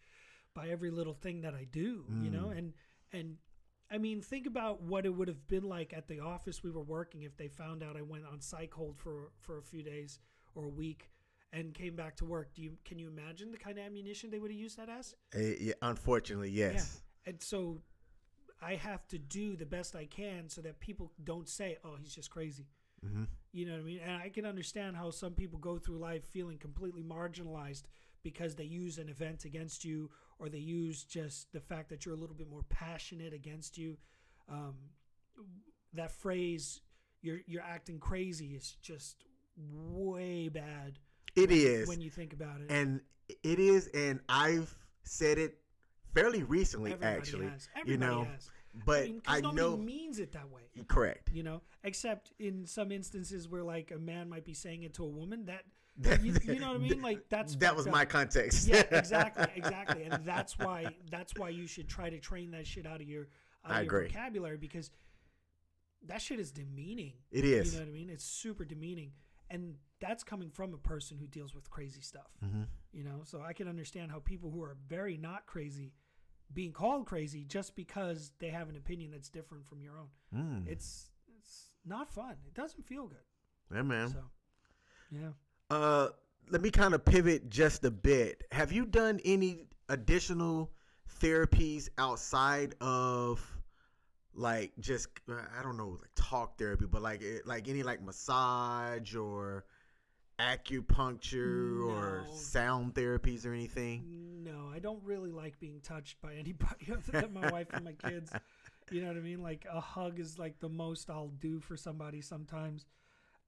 [0.54, 2.04] by every little thing that I do.
[2.22, 2.58] You know, Mm.
[2.58, 2.74] and
[3.12, 3.36] and
[3.90, 6.82] I mean, think about what it would have been like at the office we were
[6.82, 10.18] working if they found out I went on psych hold for for a few days
[10.54, 11.10] or a week
[11.52, 12.54] and came back to work.
[12.54, 15.14] Do you can you imagine the kind of ammunition they would have used that as?
[15.34, 17.80] eh, yeah, unfortunately yes And so
[18.60, 22.14] I have to do the best I can so that people don't say, "Oh, he's
[22.14, 22.66] just crazy."
[23.00, 24.00] hmm You know what I mean?
[24.00, 27.84] And I can understand how some people go through life feeling completely marginalized
[28.22, 32.14] because they use an event against you or they use just the fact that you're
[32.14, 33.96] a little bit more passionate against you.
[34.48, 34.74] Um,
[35.94, 36.80] that phrase,
[37.22, 39.24] "you're you're acting crazy," is just
[39.56, 40.98] way bad.
[41.36, 42.70] it when, is when you think about it.
[42.70, 43.00] and
[43.42, 45.58] it is and i've said it
[46.14, 47.68] fairly recently Everybody actually has.
[47.76, 48.50] Everybody know, has.
[48.86, 50.62] but I, mean, I know means it that way.
[50.86, 54.94] correct you know except in some instances where like a man might be saying it
[54.94, 55.64] to a woman that
[55.98, 57.92] That- you, you know what i mean like that's that was up.
[57.92, 58.68] my context.
[58.68, 62.86] yeah exactly exactly and that's why that's why you should try to train that shit
[62.86, 63.28] out of your
[63.64, 64.08] out of I your agree.
[64.08, 64.90] vocabulary because
[66.06, 67.72] that shit is demeaning It is.
[67.74, 69.12] you know what i mean it's super demeaning
[69.50, 72.66] and that's coming from a person who deals with crazy stuff Mhm.
[72.92, 75.92] you know so i can understand how people who are very not crazy
[76.54, 80.68] being called crazy just because they have an opinion that's different from your own Mm.
[80.68, 82.36] it's it's not fun.
[82.46, 83.24] It doesn't feel good.
[83.74, 84.08] yeah, man.
[84.08, 84.22] So,
[85.10, 85.28] yeah.
[85.70, 86.08] Uh,
[86.50, 88.44] let me kind of pivot just a bit.
[88.52, 90.70] Have you done any additional
[91.20, 93.44] therapies outside of
[94.34, 99.14] like just uh, I don't know like talk therapy, but like like any like massage
[99.14, 99.64] or
[100.38, 104.04] acupuncture or sound therapies or anything?
[104.44, 107.92] No, I don't really like being touched by anybody other than my wife and my
[107.92, 108.32] kids.
[108.90, 109.42] You know what I mean?
[109.42, 112.86] Like a hug is like the most I'll do for somebody sometimes.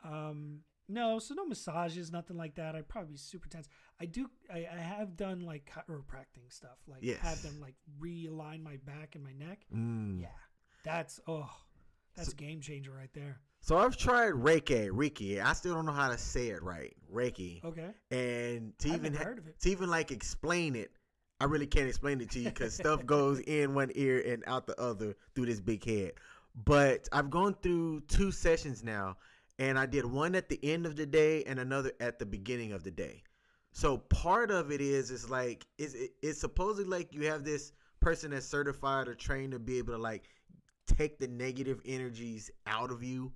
[0.04, 2.74] Um, no, so no massages, nothing like that.
[2.74, 3.68] I'd probably be super tense.
[4.00, 4.28] I do.
[4.52, 7.18] I, I have done like chiropractic stuff, like Yes.
[7.20, 9.60] have them like realign my back and my neck.
[9.74, 10.20] Mm.
[10.22, 10.28] Yeah,
[10.84, 11.48] that's oh,
[12.16, 13.40] that's a game changer right there.
[13.62, 15.42] So I've tried Reiki, Reiki.
[15.44, 16.96] I still don't know how to say it right.
[17.12, 17.62] Reiki.
[17.64, 19.60] Okay, And to I've even never ha- of it.
[19.60, 20.90] to even like explain it,
[21.40, 24.66] I really can't explain it to you because stuff goes in one ear and out
[24.66, 26.12] the other through this big head.
[26.64, 29.16] But I've gone through two sessions now,
[29.60, 32.72] and I did one at the end of the day and another at the beginning
[32.72, 33.22] of the day.
[33.72, 37.72] So part of it is is like is it, it's supposedly like you have this
[38.00, 40.24] person that's certified or trained to be able to like
[40.86, 43.30] take the negative energies out of you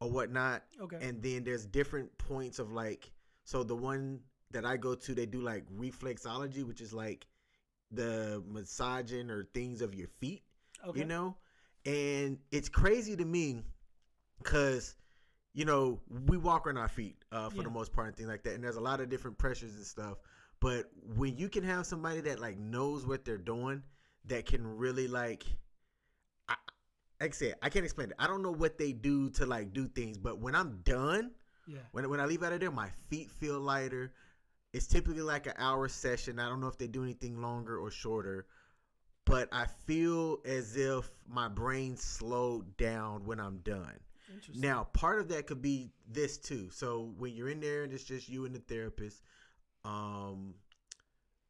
[0.00, 3.10] or whatnot okay, and then there's different points of like
[3.44, 7.26] so the one that i go to they do like reflexology which is like
[7.90, 10.42] the massaging or things of your feet
[10.86, 11.00] okay.
[11.00, 11.36] you know
[11.84, 13.60] and it's crazy to me
[14.38, 14.94] because
[15.52, 17.64] you know, we walk on our feet uh, for Yeah.
[17.64, 18.54] the most part and things like that.
[18.54, 20.18] And there's a lot of different pressures and stuff.
[20.60, 23.82] But when you can have somebody that like knows what they're doing,
[24.26, 25.44] that can really like,
[26.48, 26.54] I,
[27.20, 28.16] like I said, I can't explain it.
[28.18, 31.32] I don't know what they do to like do things, but when I'm done,
[31.66, 31.78] Yeah.
[31.92, 34.12] when when I leave out of there, my feet feel lighter.
[34.72, 36.38] It's typically like an hour session.
[36.38, 38.46] I don't know if they do anything longer or shorter,
[39.24, 43.98] but I feel as if my brain slowed down when I'm done.
[44.32, 44.60] Interesting.
[44.60, 46.70] Now, part of that could be this too.
[46.70, 49.22] So when you're in there and it's just you and the therapist,
[49.84, 50.54] um,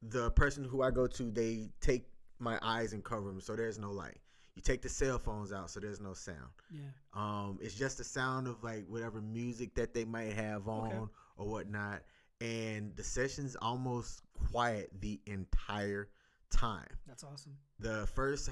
[0.02, 2.06] the person who I go to, they take
[2.38, 4.18] my eyes and cover them, so there's no light.
[4.54, 6.38] You take the cell phones out, so there's no sound.
[6.70, 6.80] yeah.
[7.14, 11.10] Um, it's just the sound of like whatever music that they might have on Okay.
[11.36, 12.02] or whatnot,
[12.40, 16.08] and the session's almost quiet the entire
[16.50, 16.88] time.
[17.06, 17.56] That's awesome.
[17.78, 18.50] The first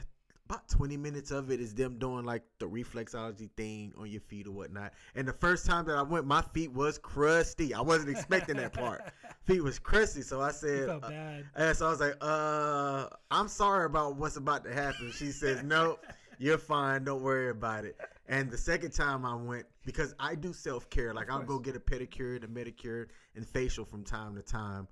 [0.48, 4.46] about 20 minutes of it is them doing like the reflexology thing on your feet
[4.46, 4.94] or whatnot.
[5.14, 7.74] And the first time that I went, my feet was crusty.
[7.74, 9.02] I wasn't expecting that part.
[9.44, 11.44] Feet was crusty, so I said, uh, bad.
[11.54, 15.10] and so I was like, uh, I'm sorry about what's about to happen.
[15.14, 16.04] She says, Nope,
[16.38, 17.04] you're fine.
[17.04, 17.98] Don't worry about it.
[18.28, 21.76] And the second time I went, because I do self care, like I'll go get
[21.76, 24.86] a pedicure, and a manicure, and facial from time to time.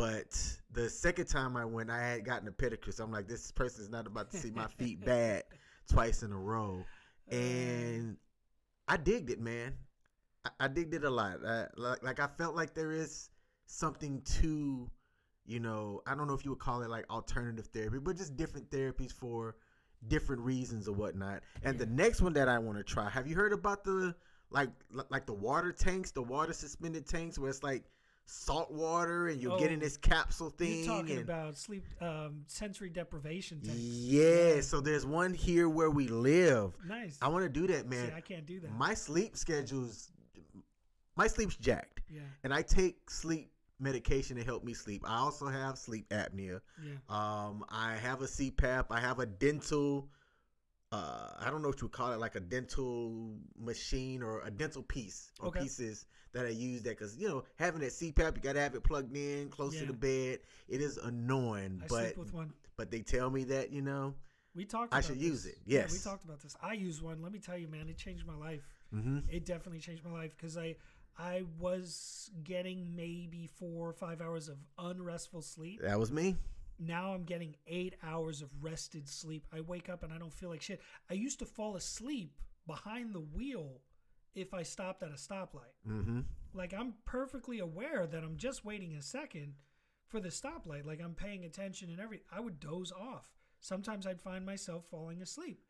[0.00, 0.34] But
[0.72, 2.94] the second time I went, I had gotten a pedicure.
[2.94, 5.42] So I'm like, this person is not about to see my feet bad
[5.90, 6.86] twice in a row.
[7.30, 7.34] Uh.
[7.34, 8.16] And
[8.88, 9.74] I digged it, man.
[10.46, 11.44] I, I digged it a lot.
[11.46, 13.28] I, like, like I felt like there is
[13.66, 14.90] something to,
[15.44, 18.38] you know, I don't know if you would call it like alternative therapy, but just
[18.38, 19.56] different therapies for
[20.08, 21.42] different reasons or whatnot.
[21.62, 24.14] And the next one that I want to try, have you heard about the
[24.48, 24.70] like
[25.10, 27.84] like the water tanks, the water suspended tanks, where it's like
[28.30, 30.84] salt water and you're Oh, this capsule thing.
[30.84, 33.60] You're talking and, about sleep, um, sensory deprivation.
[33.60, 33.80] Tanks.
[33.80, 36.72] yeah, so there's one here where we live.
[36.86, 37.18] Nice.
[37.20, 38.08] I want to do that, man.
[38.08, 38.70] See, I can't do that.
[38.72, 40.12] My sleep schedule's
[41.16, 42.20] my sleep's jacked, yeah.
[42.44, 45.02] and I take sleep medication to help me sleep.
[45.06, 46.60] I also have sleep apnea.
[46.82, 46.92] Yeah.
[47.08, 48.86] Um, I have a CPAP.
[48.90, 50.08] I have a dental.
[50.92, 54.50] Uh, I don't know what you would call it, like a dental machine or a
[54.50, 55.60] dental piece or Okay.
[55.60, 58.82] pieces that I use that because you know having that CPAP, you gotta have it
[58.84, 60.40] plugged in close to the bed.
[60.68, 62.52] It is annoying, I but sleep with one.
[62.76, 64.14] but they tell me that you know.
[64.54, 64.92] We talked.
[64.92, 65.24] I about should this.
[65.24, 65.58] use it.
[65.64, 66.56] Yeah, we talked about this.
[66.60, 67.22] I use one.
[67.22, 68.66] Let me tell you, man, it changed my life.
[68.92, 70.76] hmm It definitely changed my life because I
[71.18, 75.80] I was getting maybe four or five hours of unrestful sleep.
[75.82, 76.36] That was me.
[76.78, 79.46] Now I'm getting eight hours of rested sleep.
[79.52, 80.80] I wake up and I don't feel like shit.
[81.10, 83.82] I used to fall asleep behind the wheel
[84.34, 85.74] if I stopped at a stoplight.
[85.84, 86.20] hmm
[86.52, 89.54] Like I'm perfectly aware that I'm just waiting a second
[90.06, 90.86] for the stoplight.
[90.86, 93.30] Like I'm paying attention and every I would doze off.
[93.60, 95.62] Sometimes I'd find myself falling asleep.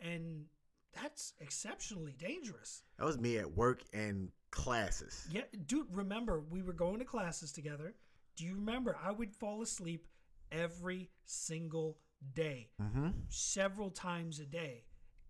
[0.00, 0.46] And
[0.92, 2.82] that's exceptionally dangerous.
[2.98, 5.26] That was me at work and classes.
[5.30, 7.94] Yeah, dude, remember we were going to classes together.
[8.36, 10.06] Do you remember I would fall asleep
[10.52, 11.98] every single
[12.34, 14.84] day, hmm several times a day.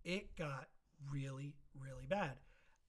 [0.04, 0.68] It got
[1.10, 2.36] really, really bad.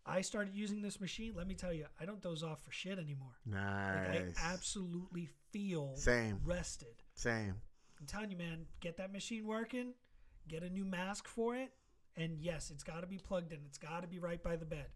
[0.06, 1.34] I started using this machine.
[1.36, 3.39] Let me tell you, I don't doze off for shit anymore.
[3.48, 4.36] Like Nice.
[4.44, 6.39] I absolutely feel Same.
[6.44, 7.02] rested.
[7.15, 7.56] Same.
[8.00, 9.94] I'm telling you, man, get that machine working,
[10.48, 11.72] get a new mask for it,
[12.15, 13.60] and yes, it's got to be plugged in.
[13.65, 14.88] It's got to be right by the bed.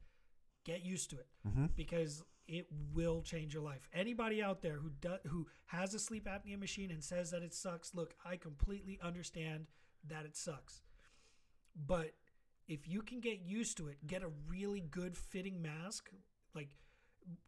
[0.65, 3.87] Get used to it hmm because it will change your life.
[3.93, 7.53] Anybody out there who does who has a sleep apnea machine and says that it
[7.53, 9.67] sucks, look, I completely understand
[10.07, 10.81] that it sucks.
[11.75, 12.11] But
[12.69, 16.11] if you can get used to it, get a really good fitting mask,
[16.53, 16.69] like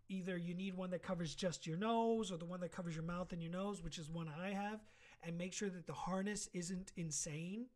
[0.09, 3.05] either you need one that covers just your nose or the one that covers your
[3.05, 4.81] mouth and your nose, which is one I have,
[5.23, 7.67] and make sure that the harness isn't insane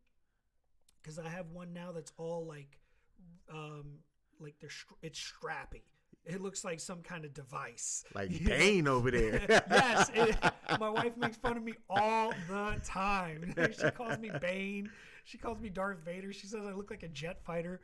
[1.04, 2.80] cuz I have one now that's all like
[3.48, 4.00] um
[4.40, 5.82] like they're str- it's strappy.
[6.24, 8.04] It looks like some kind of device.
[8.12, 8.44] Like?
[8.44, 9.40] Bane over there.
[9.48, 10.36] yes, it,
[10.80, 13.54] my wife makes fun of me all the time.
[13.80, 14.90] she calls me Bane.
[15.26, 16.32] She calls me Darth Vader.
[16.32, 17.80] She says I look like a jet fighter.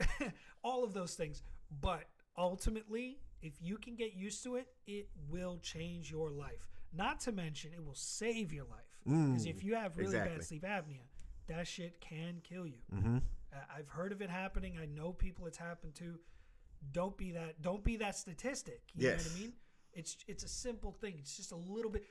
[0.64, 1.42] all of those things.
[1.80, 2.04] But
[2.38, 6.68] ultimately, if you can get used to it, it will change your life.
[6.96, 8.80] Not to mention, it will save your life.
[9.04, 10.36] Because Mm, if you have really exactly.
[10.36, 11.06] bad sleep apnea,
[11.48, 12.78] that shit can kill you.
[12.92, 13.18] hmm
[13.52, 14.78] I- I've heard of it happening.
[14.80, 16.18] I know people it's happened to.
[16.92, 17.60] Don't be that.
[17.62, 18.82] Don't be that statistic.
[18.94, 19.52] You know what I mean?
[19.92, 21.16] It's it's a simple thing.
[21.18, 22.04] It's just a little bit.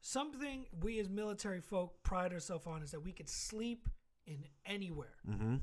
[0.00, 3.88] Something we as military folk pride ourselves on is that we could sleep
[4.26, 5.56] in anywhere, hmm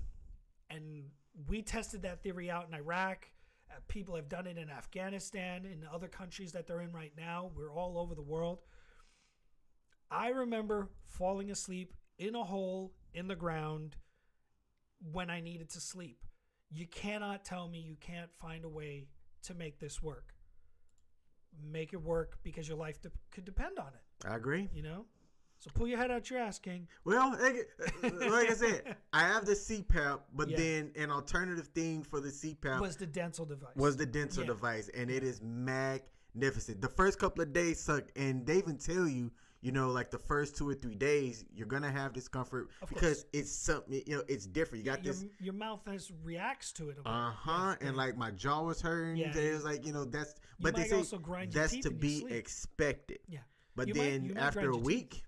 [0.69, 1.05] and
[1.47, 3.27] we tested that theory out in Iraq.
[3.69, 7.51] Uh, people have done it in Afghanistan, in other countries that they're in right now.
[7.55, 8.59] We're all over the world.
[10.09, 13.97] I remember falling asleep in a hole in the ground
[15.11, 16.23] when I needed to sleep.
[16.71, 19.07] You cannot tell me you can't find a way
[19.43, 20.33] to make this work.
[21.61, 24.04] Make it work because your life de- could depend on it.
[24.23, 24.69] I agree.
[24.73, 25.05] You know.
[25.59, 26.87] So pull your head out your ass, King.
[27.05, 27.67] Well, like,
[28.03, 30.57] like I said, I have the CPAP, but Yeah.
[30.57, 33.75] then an alternative thing for the CPAP Was the dental device?
[33.75, 34.47] was the dental Yeah.
[34.47, 36.81] device, and it is magnificent.
[36.81, 40.19] The first couple of days suck, and they even tell you, you know, like the
[40.19, 44.45] first two or three days, you're gonna have discomfort because it's something, you know, it's
[44.45, 44.85] different.
[44.85, 46.97] You got your, this, your mouth has reacts to it.
[47.05, 49.17] Uh huh, and like my jaw was hurting.
[49.17, 51.89] Yeah, It was like, you know, that's, You but they say also grind that's to
[51.89, 53.17] be expected.
[53.27, 53.39] Yeah.
[53.75, 54.83] But You then might after a your teeth.
[54.83, 55.23] week,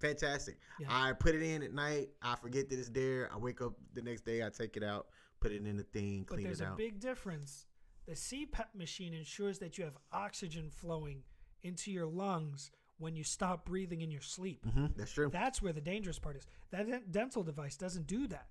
[0.00, 0.58] fantastic.
[0.80, 0.88] Yeah.
[0.90, 2.08] I put it in at night.
[2.20, 3.30] I forget that it's there.
[3.32, 4.44] I wake up the next day.
[4.44, 5.06] I take it out,
[5.40, 6.50] put it in the thing, clean it out.
[6.50, 7.66] But there's a big difference.
[8.06, 11.22] The CPAP machine ensures that you have oxygen flowing
[11.62, 14.64] into your lungs when you stop breathing in your sleep.
[14.66, 15.30] hmm that's true.
[15.32, 16.46] That's where the dangerous part is.
[16.70, 18.46] That dental device doesn't do that.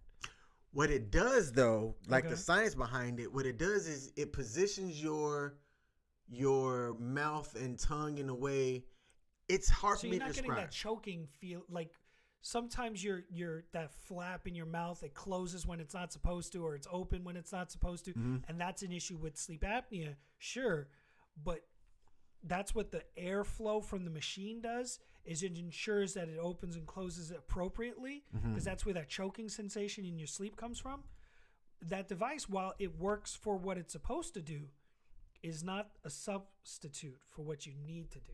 [0.74, 2.34] What it does, though, like Okay.
[2.34, 5.58] the science behind it, what it does is it positions your
[6.30, 8.86] your mouth and tongue in a way.
[9.54, 11.92] It's hard So for you're not getting that choking feel like
[12.42, 16.66] sometimes you're you're that flap in your mouth it closes when it's not supposed to
[16.66, 18.38] or it's open when it's not supposed to Mm-hmm.
[18.48, 20.88] and that's an issue with sleep apnea sure
[21.44, 21.62] but
[22.44, 26.88] that's what the airflow from the machine does is it ensures that it opens and
[26.88, 28.58] closes appropriately because Mm-hmm.
[28.64, 31.04] that's where that choking sensation in your sleep comes from
[31.84, 34.62] that device while it works for what it's supposed to do
[35.44, 38.34] is not a substitute for what you need to do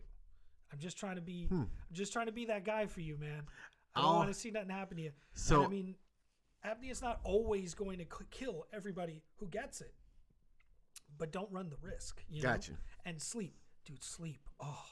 [0.71, 3.43] i'm just trying to be i'm just trying to be that guy for you man
[3.95, 4.15] i don't Hmm.
[4.17, 5.95] Want to see nothing happen to you So- And i mean
[6.65, 9.93] apnea is not always going to kill everybody who gets it
[11.17, 12.49] but don't run the risk you know?
[12.49, 12.73] Gotcha.
[13.05, 14.85] and sleep dude sleep oh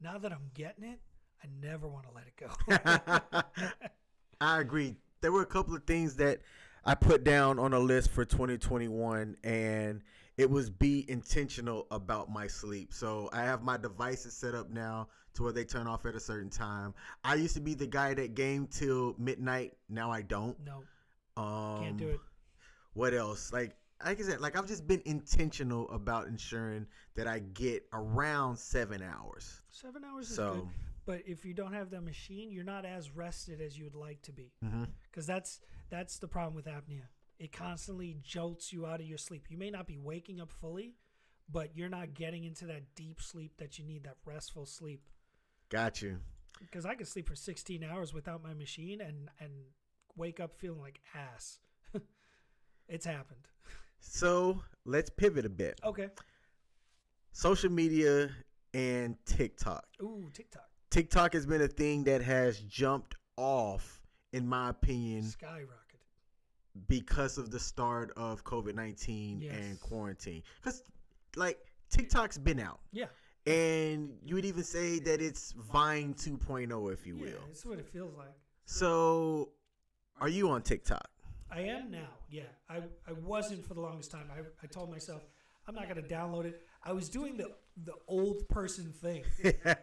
[0.00, 1.00] now that i'm getting it
[1.42, 3.52] i never want to let it go
[4.40, 4.96] I agree.
[5.22, 6.40] There were a couple of things that
[6.84, 10.02] I put down on a list for 2021, and
[10.36, 12.92] it was be intentional about my sleep.
[12.92, 16.20] So I have my devices set up now to where they turn off at a
[16.20, 16.94] certain time.
[17.24, 19.74] I used to be the guy that game till midnight.
[19.88, 20.56] Now I don't.
[20.64, 20.82] no
[21.42, 22.20] Um, can't do it
[22.94, 23.52] What else?
[23.52, 28.58] Like, like I said, like I've just been intentional about ensuring that I get around
[28.58, 29.62] seven hours.
[29.70, 30.68] seven hours is So- good
[31.06, 34.20] but if you don't have the machine you're not as rested as you would like
[34.22, 34.52] to be
[35.08, 37.02] because that's that's the problem with apnea
[37.38, 39.46] it constantly jolts you out of your sleep.
[39.50, 40.94] You may not be waking up fully
[41.50, 45.02] but you're not getting into that deep sleep that you need that restful sleep.
[45.68, 46.18] Got you.
[46.60, 49.50] because i could sleep for 16 hours without my machine and and
[50.16, 51.58] wake up feeling like ass.
[52.88, 53.48] It's happened.
[53.98, 55.80] So let's pivot a bit.
[55.84, 56.08] okay.
[57.32, 58.30] Social media
[58.72, 59.84] and TikTok.
[60.00, 60.68] ooh tiktok.
[60.90, 64.00] TikTok has been a thing that has jumped off,
[64.32, 65.85] in my opinion, skyrocket
[66.88, 69.54] because of the start of COVID 19 Yes.
[69.54, 70.42] and quarantine.
[70.60, 70.82] Because,
[71.36, 71.58] like,
[71.90, 72.80] TikTok's been out.
[72.92, 73.06] yeah
[73.46, 77.40] And you would even say that it's Vine 2.0, if you yeah will.
[77.50, 78.34] it's what it feels like
[78.64, 79.50] So,
[80.20, 81.08] are you on TikTok?
[81.50, 82.08] I am now.
[82.28, 84.28] Yeah, I, I wasn't for the longest time.
[84.36, 85.22] I, I told myself
[85.68, 86.62] I'm not gonna download it.
[86.84, 87.52] I was doing the
[87.84, 89.22] the old person thing.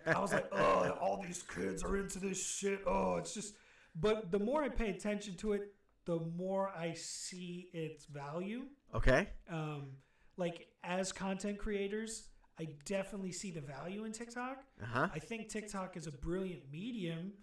[0.07, 2.81] I was like, oh, all these kids are into this shit.
[2.87, 3.53] Oh, it's just.
[3.95, 5.73] But the more I pay attention to it,
[6.05, 8.63] the more I see its value.
[8.93, 9.29] Okay.
[9.49, 9.91] Um,
[10.37, 14.63] like as content creators, I definitely see the value in TikTok.
[14.81, 15.07] Uh huh.
[15.13, 17.33] I think TikTok is a brilliant medium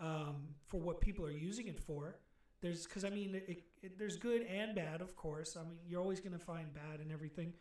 [0.00, 2.16] um, for what people are using it for.
[2.60, 5.56] There's because I mean, it, it, there's good and bad, of course.
[5.58, 7.52] I mean, you're always gonna find bad and everything,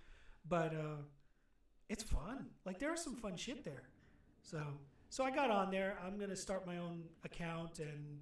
[0.48, 1.02] but uh,
[1.90, 2.48] it's fun.
[2.66, 3.84] Like there are some fun shit there.
[4.44, 4.62] So,
[5.10, 5.98] so I got on there.
[6.06, 8.20] I'm gonna start my own account and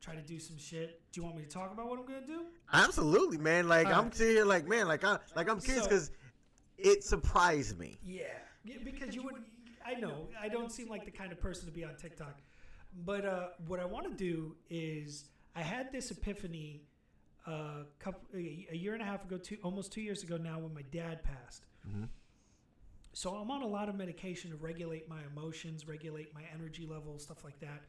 [0.00, 1.00] try to do some shit.
[1.12, 2.46] Do you want me to talk about what I'm gonna do?
[2.72, 3.68] Absolutely, man.
[3.68, 4.14] Like, All I'm right.
[4.14, 6.10] sitting here, like, man, like, I, like I'm curious So- because
[6.78, 7.98] it surprised me.
[8.02, 8.22] Yeah,
[8.64, 9.34] yeah because you would.
[9.84, 12.40] I know I don't seem like the kind of person to be on TikTok,
[13.04, 15.24] but uh, what I want to do is
[15.56, 16.82] I had this epiphany
[17.46, 20.58] uh, couple a a year and a half ago, two almost two years ago now,
[20.58, 21.66] when my dad passed.
[21.88, 22.08] Mhm.
[23.12, 27.24] So I'm on a lot of medication to regulate my emotions, regulate my energy levels,
[27.24, 27.82] stuff like that.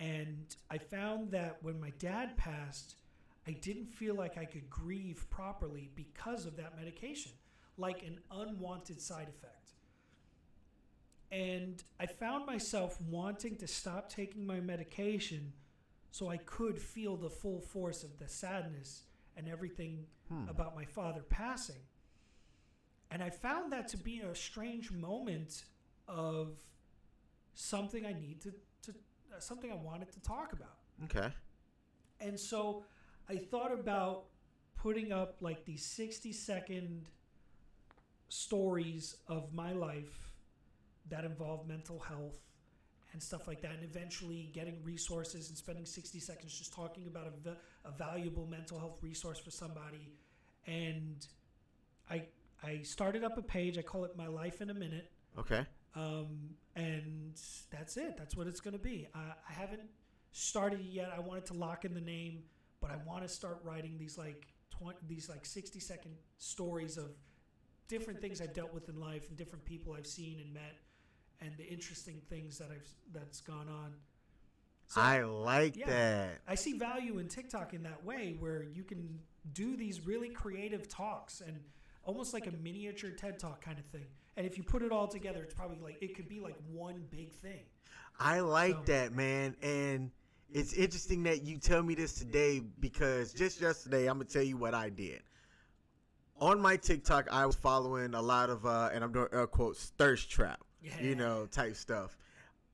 [0.00, 2.94] And I found that when my dad passed,
[3.46, 7.32] I didn't feel like I could grieve properly because of that medication,
[7.76, 9.72] like an unwanted side effect.
[11.30, 15.52] And I found myself wanting to stop taking my medication
[16.10, 19.02] so I could feel the full force of the sadness
[19.36, 20.48] and everything hmm.
[20.48, 21.82] about my father passing.
[23.10, 25.64] And I found that to be a strange moment
[26.08, 26.58] of
[27.52, 28.54] something I need to,
[29.34, 30.76] Uh, something I wanted to talk about.
[31.04, 31.32] Okay.
[32.20, 32.84] And so
[33.28, 34.24] I thought about
[34.76, 37.06] putting up like these 60 second
[38.28, 40.32] stories of my life
[41.08, 42.38] that involve mental health
[43.12, 47.32] and stuff like that and eventually getting resources and spending 60 seconds just talking about
[47.46, 50.12] a, a valuable mental health resource for somebody
[50.68, 51.26] and
[52.08, 52.22] i
[52.62, 55.64] i started up a page i call it my life in a minute Okay.
[55.94, 57.32] Um, and
[57.70, 58.16] that's it.
[58.16, 59.08] That's what it's going to be.
[59.14, 59.18] I,
[59.48, 59.82] I haven't
[60.32, 61.12] started yet.
[61.14, 62.44] I wanted to lock in the name,
[62.80, 67.10] but I want to start writing these like 20, these like sixty second stories of
[67.88, 70.76] different things I've dealt with in life and different people I've seen and met,
[71.40, 73.94] and the interesting things that I've that's gone on.
[74.86, 75.86] So I like yeah.
[75.86, 76.28] that.
[76.48, 79.20] I see value in TikTok in that way, where you can
[79.52, 81.60] do these really creative talks and
[82.04, 84.06] almost like a miniature TED Talk kind of thing.
[84.40, 87.04] And if you put it all together, it's probably like it could be like one
[87.10, 87.60] big thing.
[88.18, 89.54] I like So- that, man.
[89.60, 90.10] And
[90.50, 94.56] it's interesting that you tell me this today because just yesterday, I'm gonna tell you
[94.56, 95.20] what I did.
[96.40, 99.90] On my TikTok, I was following a lot of, uh, and I'm doing air quotes,
[99.98, 100.98] thirst trap, Yeah.
[101.02, 102.16] you know, type stuff.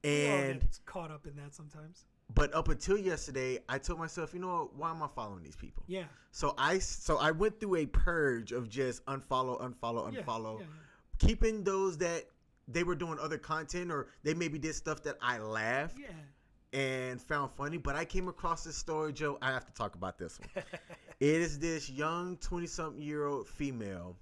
[0.05, 2.05] And get caught up in that sometimes.
[2.33, 4.75] but up until yesterday, I told myself, you know what?
[4.77, 5.83] Why am I following these people?
[5.89, 6.05] Yeah.
[6.31, 10.67] So I so I went through a purge of just unfollow, unfollow, Yeah, unfollow, yeah,
[11.19, 12.25] keeping those that
[12.69, 16.79] they were doing other content or they maybe did stuff that I laughed Yeah.
[16.79, 17.77] and found funny.
[17.79, 19.39] But I came across this story, Joe.
[19.41, 20.65] I have to talk about this one.
[21.21, 24.17] it is this young twenty something year old female,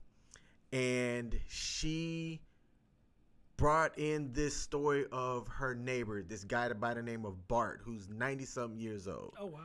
[0.73, 2.41] and she
[3.57, 8.09] brought in this story of her neighbor, this guy by the name of Bart, who's
[8.09, 9.61] ninety something years old Oh wow.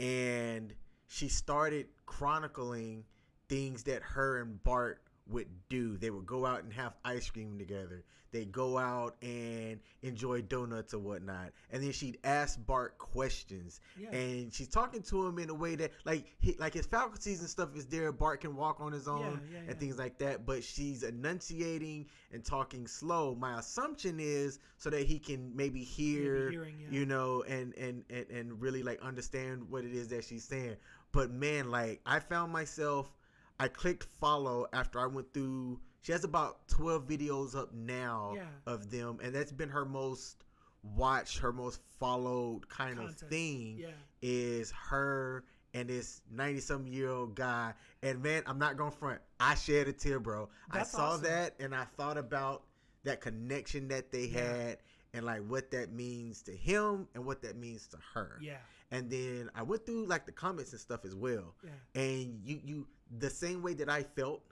[0.00, 0.72] and
[1.08, 3.04] she started chronicling
[3.48, 5.96] things that her and Bart would do.
[5.96, 8.04] They would go out and have ice cream together.
[8.32, 11.52] They'd go out and enjoy donuts or whatnot.
[11.70, 13.80] And then she'd ask Bart questions.
[13.98, 14.10] Yeah.
[14.10, 17.48] And she's talking to him in a way that like he, like his faculties and
[17.48, 18.12] stuff is there.
[18.12, 19.70] Bart can walk on his own yeah, yeah.
[19.70, 20.44] and things like that.
[20.44, 23.34] But she's enunciating and talking slow.
[23.34, 28.28] My assumption is so that he can maybe hear hearing, you know, and, and and
[28.28, 30.76] and really like understand what it is that she's saying.
[31.12, 33.10] But man, like I found myself,
[33.58, 35.80] I clicked follow after I went through.
[36.02, 38.46] She has about twelve videos up now Yeah.
[38.66, 40.44] of them, and that's been her most
[40.82, 43.78] watched, her most followed kind of thing.
[43.78, 43.88] Yeah.
[44.22, 45.44] Is her
[45.74, 47.74] and this ninety some year old guy.
[48.02, 49.20] And man, I'm not gonna front.
[49.40, 50.48] I shed a tear, bro.
[50.72, 51.24] That's I saw awesome.
[51.24, 52.62] that and I thought about
[53.04, 54.40] that connection that they Yeah.
[54.40, 54.78] had
[55.12, 58.38] and like what that means to him and what that means to her.
[58.40, 58.58] Yeah.
[58.90, 61.54] And then I went through like the comments and stuff as well.
[61.64, 62.00] Yeah.
[62.02, 62.86] And you you
[63.18, 64.42] the same way that I felt,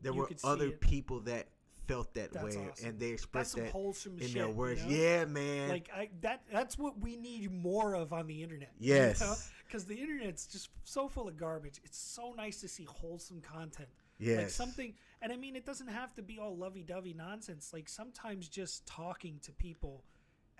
[0.00, 1.48] there You were other people that
[1.86, 2.88] felt that That's way awesome.
[2.88, 4.34] and they expressed that wholesome in shit.
[4.34, 4.82] their words.
[4.84, 5.02] You know?
[5.02, 5.68] Yeah, man.
[5.68, 8.72] Like I that that's what we need more of on the internet.
[8.78, 9.50] Yes.
[9.66, 11.80] Because the internet's just so full of garbage.
[11.84, 13.88] It's so nice to see wholesome content.
[14.18, 14.38] yes.
[14.38, 17.72] Like something, and I mean, it doesn't have to be all lovey-dovey nonsense.
[17.72, 20.04] Like sometimes just talking to people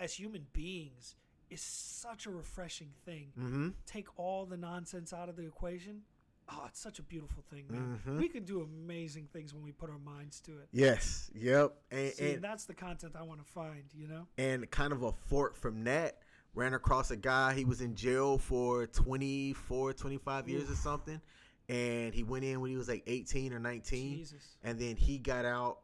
[0.01, 1.15] as human beings
[1.49, 3.29] is such a refreshing thing.
[3.39, 3.69] Mm-hmm.
[3.87, 6.01] Take all the nonsense out of the equation.
[6.49, 8.01] Oh, it's such a beautiful thing, man.
[8.07, 8.19] Mhm.
[8.19, 10.69] We can do amazing things when we put our minds to it.
[10.73, 11.31] Yes.
[11.35, 11.75] Yep.
[11.91, 13.85] And, See, and that's the content I want to find.
[13.95, 14.27] You know?
[14.37, 16.19] and kind of a fort from that
[16.55, 21.21] ran across a guy he was in jail for 24 25 years or something
[21.69, 24.57] and he went in when he was like 18 or 19 Jesus.
[24.63, 25.81] and then he got out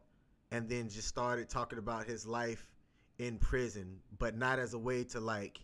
[0.51, 2.71] and then just started talking about his life
[3.17, 5.59] in prison but not as a way to like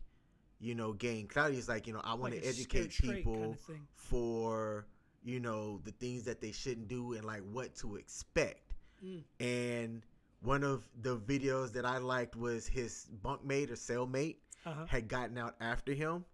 [0.60, 3.54] you know gain clout he's like you know i want Like to educate people kind
[3.54, 3.60] of
[3.94, 4.86] for
[5.24, 8.62] you know the things that they shouldn't do and like what to expect
[9.06, 9.24] Mm.
[9.40, 10.02] and
[10.42, 14.86] one of the videos that i liked was his bunkmate or cellmate Uh-huh.
[14.88, 16.26] had gotten out after him.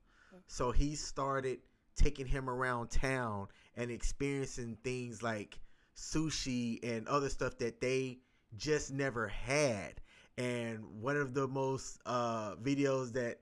[0.48, 1.60] So he started
[1.96, 5.60] taking him around town and experiencing things like
[5.96, 8.20] sushi and other stuff that they
[8.56, 10.02] just never had.
[10.38, 13.40] And one of the most uh, videos that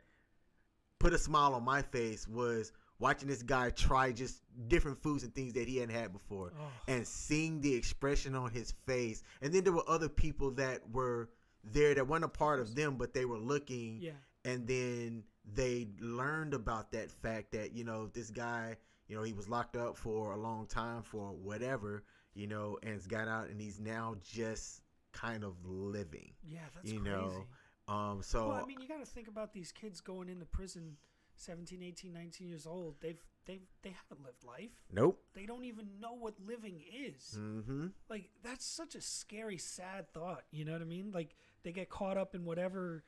[1.02, 5.34] put a smile on my face was watching this guy try just different foods and
[5.34, 6.68] things that he hadn't had before Oh.
[6.88, 9.24] and seeing the expression on his face.
[9.42, 11.30] And then there were other people that were
[11.64, 14.12] there that weren't a part of them, but they were looking Yeah.
[14.46, 15.24] and then
[15.56, 18.78] they learned about that fact that you know this guy
[19.08, 22.04] you know he was locked up for a long time for whatever
[22.36, 24.82] you know and has got out and he's now just
[25.14, 27.16] kind of living Yeah, that's You crazy.
[27.16, 27.46] know,
[27.92, 30.98] um so well, I mean, you got to think about these kids going into prison
[31.36, 32.96] 17, 18, 19 years old.
[33.02, 34.72] They've they've they haven't lived life.
[34.92, 37.36] nope They don't even know what living is.
[37.38, 41.12] mm-hmm Like that's such a scary sad thought, you know what I mean?
[41.14, 43.04] Like they get caught up in whatever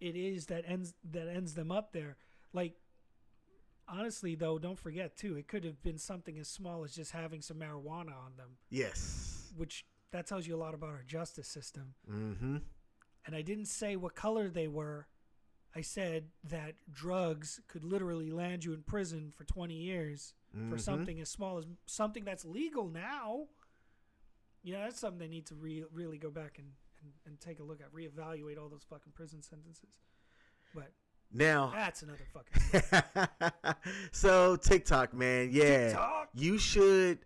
[0.00, 2.16] it is that ends that ends them up there.
[2.52, 2.74] Like
[3.88, 5.36] honestly, though, don't forget too.
[5.36, 9.52] It could have been something as small as just having some marijuana on them, Yes.
[9.56, 11.94] which that tells you a lot about our justice system.
[12.10, 12.56] Mm-hmm.
[13.26, 15.08] And I didn't say what color they were.
[15.74, 20.32] I said that drugs could literally land you in prison for 20 years
[20.70, 20.80] for Mhm.
[20.80, 23.48] something as small as something that's legal now.
[24.62, 26.68] You know, that's something they need to re- really go back and,
[27.02, 29.98] and, and take a look at, reevaluate all those fucking prison sentences.
[30.74, 30.92] But
[31.30, 33.74] Now, that's another fucking.
[34.12, 36.30] so TikTok, man, yeah, TikTok.
[36.32, 37.18] you should.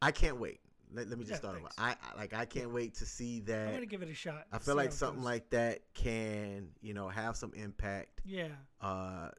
[0.00, 0.60] I can't wait.
[0.94, 1.68] Let, let me just Yeah, start over.
[1.78, 2.32] I I- like.
[2.34, 3.68] I can't wait to see that.
[3.68, 4.46] I'm gonna give it a shot.
[4.52, 5.24] I feel like something goes.
[5.24, 8.48] like that can, you know, have some impact yeah,
[8.80, 9.30] uh,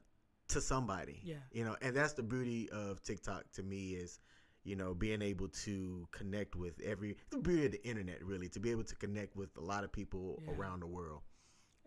[0.49, 1.21] to somebody.
[1.23, 1.35] Yeah.
[1.51, 4.19] You know, and that's the beauty of TikTok to me is,
[4.63, 8.59] you know, being able to connect with every the beauty of the internet really to
[8.59, 10.53] be able to connect with a lot of people Yeah.
[10.53, 11.21] around the world.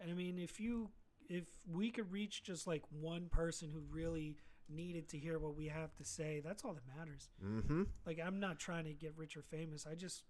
[0.00, 0.90] and I mean, if you
[1.28, 4.36] if we could reach just like one person who really
[4.68, 7.28] needed to hear what we have to say, that's all that matters.
[7.44, 7.82] Mm-hmm.
[8.06, 9.86] Like I'm not trying to get rich or famous.
[9.90, 10.24] I just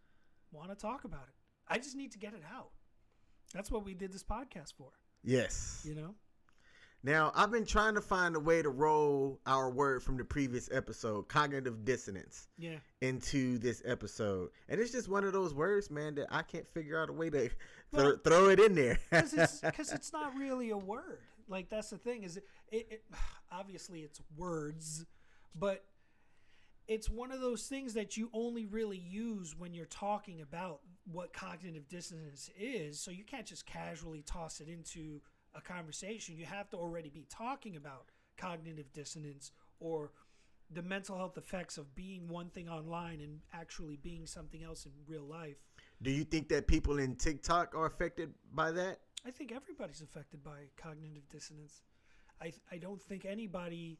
[0.52, 1.34] want to talk about it.
[1.68, 2.70] I just need to get it out.
[3.52, 4.90] That's what we did this podcast for.
[5.24, 5.82] Yes.
[5.84, 6.14] You know?
[7.04, 10.68] Now, I've been trying to find a way to roll our word from the previous
[10.72, 12.78] episode, cognitive dissonance, Yeah.
[13.02, 14.50] into this episode.
[14.68, 17.30] And it's just one of those words, man, that I can't figure out a way
[17.30, 17.50] to
[17.92, 18.98] Well, th- throw it in there.
[19.10, 21.20] Because it's, 'cause it's not really a word.
[21.48, 23.04] Like that's the thing is it, it, it
[23.52, 25.04] obviously it's words,
[25.54, 25.84] but
[26.86, 30.80] it's one of those things that you only really use when you're talking about
[31.10, 32.98] what cognitive dissonance is.
[32.98, 35.20] So you can't just casually toss it into
[35.54, 36.36] a conversation.
[36.38, 38.06] You have to already be talking about
[38.38, 40.12] cognitive dissonance or
[40.70, 44.92] the mental health effects of being one thing online and actually being something else in
[45.06, 45.56] real life.
[46.02, 49.00] Do you think that people in TikTok are affected by that?
[49.26, 51.82] I think everybody's affected by cognitive dissonance.
[52.40, 53.98] I I don't think anybody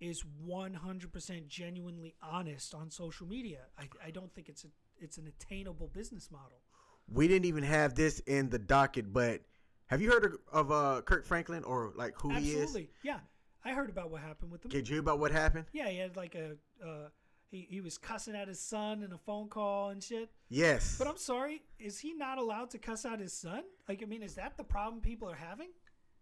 [0.00, 3.60] is 100% genuinely honest on social media.
[3.78, 4.68] I, I don't think it's a
[5.00, 6.60] it's an attainable business model.
[7.08, 9.42] We didn't even have this in the docket, but
[9.86, 12.62] have you heard of, of uh, Kirk Franklin or like who he is?
[12.62, 12.90] Absolutely.
[13.02, 13.18] Yeah.
[13.64, 14.70] I heard about what happened with him.
[14.70, 15.66] Did you hear about what happened?
[15.72, 17.08] Yeah, he had like a uh
[17.52, 20.30] he, he was cussing at his son in a phone call and shit.
[20.48, 20.96] Yes.
[20.98, 23.62] But I'm sorry, is he not allowed to cuss out his son?
[23.88, 25.68] Like I mean, is that the problem people are having?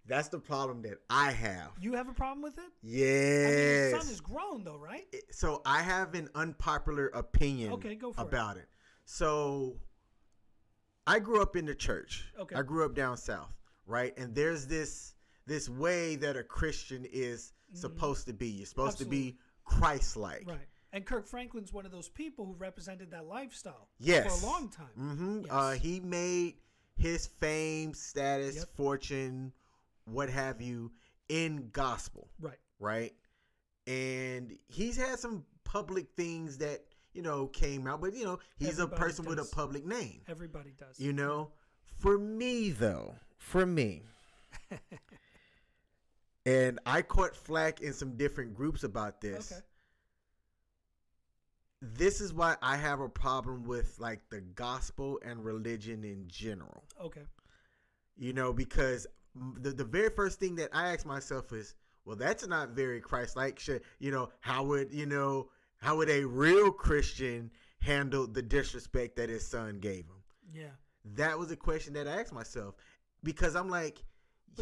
[0.06, 1.70] That's the problem that I have.
[1.80, 2.64] You have a problem with it?
[2.82, 3.46] Yes.
[3.46, 5.06] I mean, his son is grown though, right?
[5.30, 8.26] so I have an unpopular opinion Okay, go for it.
[8.26, 8.66] about it.
[9.04, 9.76] So
[11.06, 12.24] I grew up in the church.
[12.40, 12.56] Okay.
[12.56, 13.52] I grew up down south,
[13.86, 14.16] right?
[14.18, 15.14] And there's this
[15.46, 18.48] this way that a Christian is supposed to be.
[18.48, 20.40] You're supposed to be Christ-like.
[20.40, 20.50] Mm-hmm.
[20.50, 20.68] Right.
[20.92, 24.40] And Kirk Franklin's one of those people who represented that lifestyle Yes.
[24.40, 24.88] for a long time.
[24.98, 25.40] Mm-hmm.
[25.42, 25.50] Yes.
[25.52, 26.56] Uh, he made
[26.96, 28.76] his fame, status, Yep.
[28.76, 29.52] fortune,
[30.04, 30.90] what have you,
[31.28, 32.28] in gospel.
[32.40, 32.58] Right.
[32.80, 33.14] right?
[33.86, 38.78] And he's had some public things that you know came out, but you know he's
[38.80, 40.20] Everybody a person with a public name.
[40.28, 40.98] Everybody does.
[41.00, 41.50] You know,
[41.98, 44.02] for me though, for me,
[46.46, 49.52] and I caught flack in some different groups about this.
[49.52, 49.60] Okay.
[51.82, 56.84] This is why I have a problem with like the gospel and religion in general.
[57.02, 57.22] Okay.
[58.18, 61.74] You know, because the the very first thing that I ask myself is,
[62.04, 63.58] well, that's not very Christ-like.
[63.58, 67.50] Should you know how would you know how would a real Christian
[67.80, 70.22] handle the disrespect that his son gave him?
[70.52, 70.70] Yeah.
[71.16, 72.74] That was a question that I asked myself
[73.24, 74.02] because I'm like,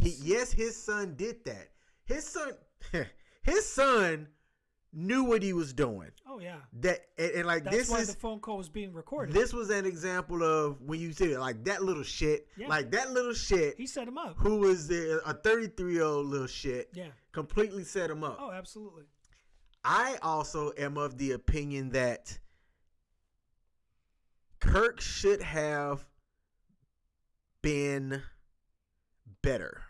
[0.01, 1.69] he, yes, his son did that.
[2.05, 2.53] His son,
[3.43, 4.29] his son
[4.93, 6.11] knew what he was doing.
[6.27, 6.57] Oh yeah.
[6.81, 9.35] That and, and like That's this why is the phone call was being recorded.
[9.35, 12.69] this was an example of when you say like that little shit, Yeah.
[12.69, 14.35] like that little shit he set him up.
[14.39, 17.09] who was the, a 33 year old little shit Yeah.
[17.33, 18.39] completely set him up.
[18.41, 19.05] Oh, absolutely.
[19.85, 22.39] I also am of the opinion that
[24.61, 26.05] Kirk should have
[27.63, 28.23] been
[29.43, 29.83] better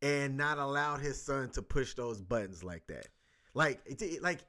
[0.00, 3.08] and not allowed his son to push those buttons like that.
[3.54, 3.80] Like,
[4.20, 4.40] like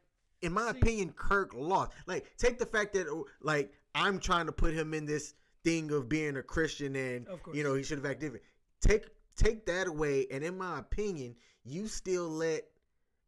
[0.41, 1.91] in my See- opinion, Kirk lost.
[2.07, 3.07] Like, take the fact that
[3.41, 5.33] like I'm trying to put him in this
[5.63, 7.55] thing of being a Christian and Of course.
[7.57, 8.43] you know he should have acted different.
[8.81, 12.63] Take take that away, and in my opinion, you still let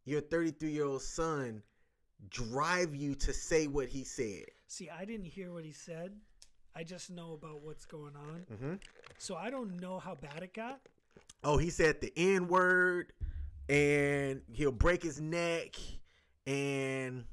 [0.05, 1.61] your 33 year old son
[2.29, 4.45] drive you to say what he said.
[4.67, 6.13] See, I didn't hear what he said.
[6.75, 8.45] I just know about what's going on.
[8.53, 8.73] Mm-hmm.
[9.17, 10.79] So I don't know how bad it got.
[11.43, 13.13] Oh, he said the N word,
[13.69, 15.75] and he'll break his neck,
[16.45, 17.25] and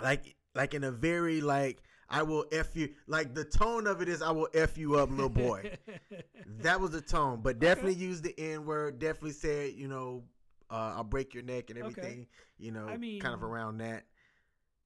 [0.00, 4.08] like like in a very like I will f you like the tone of it
[4.08, 5.70] is I will f you up, little boy.
[6.60, 8.98] that was the tone, but definitely used the N word.
[8.98, 10.24] Definitely said you know
[10.70, 11.88] uh, I'll break your neck and Okay.
[11.88, 12.26] everything.
[12.58, 14.04] You know, I mean, kind of around that.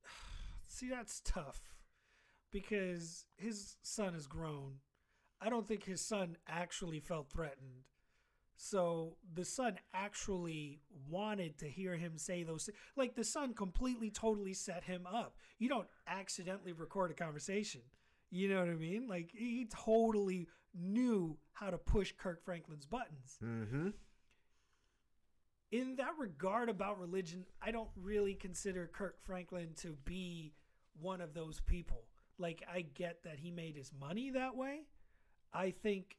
[0.69, 1.61] See, that's tough
[2.51, 4.77] because his son is grown.
[5.41, 7.85] I don't think his son actually felt threatened.
[8.57, 14.11] So the son actually wanted to hear him say those thi- like the son completely
[14.11, 15.37] totally set him up.
[15.59, 17.83] You don't accidentally record a conversation.
[18.31, 19.07] You know what I mean?
[19.09, 23.39] Like he totally knew how to push Kirk Franklin's buttons.
[23.43, 23.89] Mm-hmm.
[25.73, 30.55] in that regard about religion, I don't really consider Kirk Franklin to be
[31.01, 32.05] one of those people.
[32.39, 34.83] Like, I get that he made his money that way.
[35.53, 36.19] I think,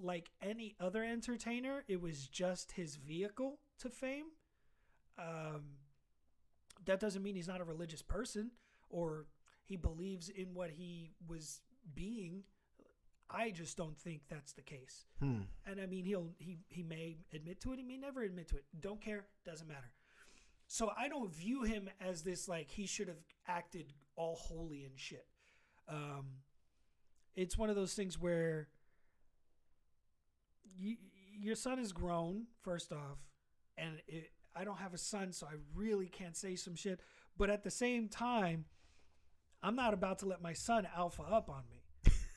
[0.00, 4.26] like any other entertainer, it was just his vehicle to fame.
[5.18, 5.78] Um,
[6.84, 8.50] that doesn't mean he's not a religious person
[8.90, 9.26] or
[9.64, 11.60] he believes in what he was
[11.94, 12.42] being.
[13.30, 15.06] I just don't think that's the case.
[15.18, 15.42] Hmm.
[15.66, 17.78] And I mean, he'll he he may admit to it.
[17.78, 18.64] He may never admit to it.
[18.80, 19.24] Don't care.
[19.44, 19.92] Doesn't matter.
[20.66, 24.98] So I don't view him as this like he should have acted all holy and
[24.98, 25.26] shit.
[25.88, 26.26] Um,
[27.34, 28.68] it's one of those things where
[30.76, 30.96] you,
[31.40, 33.18] your son is grown first off,
[33.76, 37.00] and it, I don't have a son, so I really can't say some shit.
[37.36, 38.66] But at the same time,
[39.62, 41.84] I'm not about to let my son alpha up on me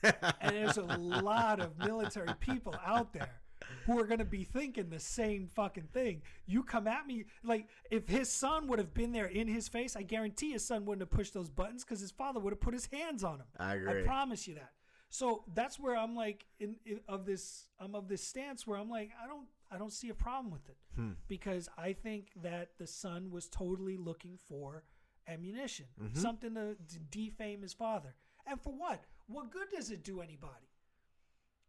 [0.40, 3.40] and there's a lot of military people out there
[3.86, 6.22] who are going to be thinking the same fucking thing.
[6.46, 9.96] You come at me like if his son would have been there in his face,
[9.96, 12.74] I guarantee his son wouldn't have pushed those buttons because his father would have put
[12.74, 13.46] his hands on him.
[13.58, 14.70] I I promise you that.
[15.10, 18.90] So that's where I'm like in, in of this I'm of this stance where I'm
[18.90, 21.12] like I don't I don't see a problem with it Hmm.
[21.28, 24.84] because I think that the son was totally looking for
[25.28, 26.18] ammunition, Mm-hmm.
[26.18, 28.14] something to, to defame his father.
[28.46, 29.04] And for what?
[29.26, 30.70] What good does it do anybody?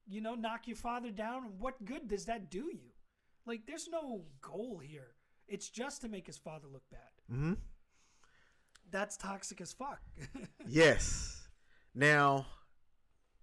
[0.07, 1.43] You know, knock your father down.
[1.45, 2.93] and What good does that do you?
[3.45, 5.11] Like, there's no goal here.
[5.47, 7.11] It's just to make his father look bad.
[7.31, 7.53] Mm-hmm.
[8.91, 10.01] That's toxic as fuck.
[10.67, 11.47] Yes.
[11.93, 12.47] Now,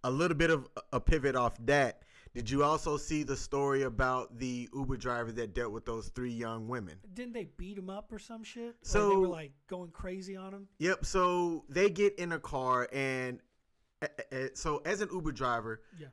[0.06, 2.02] a little bit of a pivot off that.
[2.32, 6.30] Did you also see the story about the Uber driver that dealt with those three
[6.30, 6.96] young women?
[7.14, 8.76] Didn't they beat him up or some shit?
[8.94, 10.68] or they were like going crazy on him.
[10.78, 11.04] Yep.
[11.06, 13.40] So they get in a car, and
[14.02, 16.08] uh, uh, so as an Uber driver, Yeah.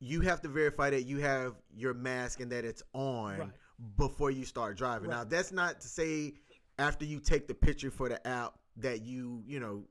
[0.00, 3.50] you have to verify that you have your mask and that it's on Right.
[3.96, 5.08] before you start driving.
[5.08, 6.34] Now, that's not to say
[6.78, 9.84] after you take the picture for the app that you, you know,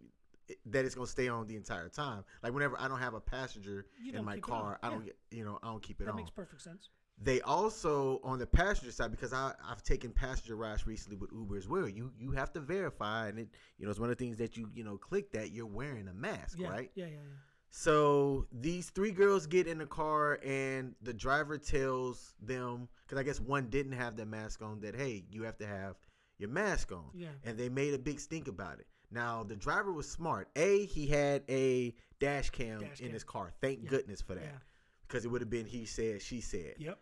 [0.68, 2.24] that it's gonna stay on the entire time.
[2.44, 4.60] Like whenever I don't have a passenger You in my keep it on.
[4.62, 6.18] car, I don't get, you know, I don't keep it That on.
[6.18, 6.90] makes perfect sense.
[7.20, 11.58] they also on the passenger side because I, I've taken passenger rides recently with Uber
[11.58, 11.88] as well.
[11.90, 14.56] You you have to verify, and it you know it's one of the things that
[14.56, 16.70] you you know click that you're wearing a mask, Yeah.
[16.70, 16.92] right?
[16.96, 17.20] Yeah, yeah, yeah.
[17.70, 23.24] So these three girls get in the car, and the driver tells them because I
[23.24, 25.96] guess one didn't have their mask on that hey you have to have
[26.38, 27.30] your mask on, Yeah.
[27.44, 28.88] and they made a big stink about it.
[29.12, 30.50] Now the driver was smart.
[30.56, 33.14] A he had a dash cam Dash in cam.
[33.14, 33.52] his car.
[33.62, 33.90] Thank Yeah.
[33.90, 34.60] goodness for that Yeah.
[35.08, 36.76] because it would have been he said she said.
[36.78, 37.00] Yep.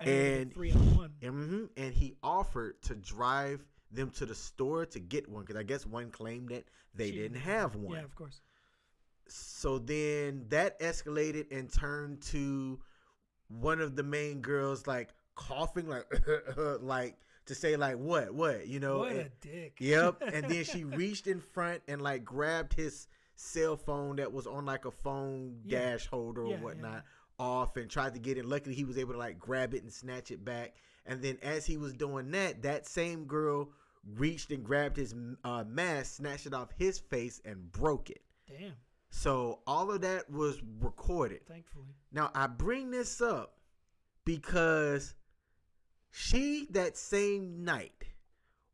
[0.00, 1.12] And three on one.
[1.22, 5.62] hmm And he offered to drive them to the store to get one because I
[5.62, 6.64] guess one claimed that
[6.94, 7.96] they She didn't have one.
[7.96, 8.40] Yeah, of course.
[9.28, 12.80] So then that escalated and turned to
[13.48, 16.06] one of the main girls like coughing like
[16.80, 17.16] like
[17.48, 19.76] to say like what what you know what and- a dick.
[19.80, 20.22] Yep.
[20.32, 24.64] And then she reached in front and like grabbed his cell phone that was on
[24.64, 25.90] like a phone Yeah.
[25.92, 27.04] dash holder or Yeah, yeah, whatnot
[27.38, 28.44] off and tried to get it.
[28.44, 30.74] Luckily, he was able to like grab it and snatch it back.
[31.06, 33.70] And then as he was doing that, that same girl
[34.16, 38.22] reached and grabbed his uh, mask, snatched it off his face, and broke it.
[38.48, 38.72] Damn.
[39.10, 41.46] So all of that was recorded.
[41.46, 41.86] Thankfully.
[42.12, 43.54] Now I bring this up
[44.24, 45.14] because
[46.10, 47.92] she that same night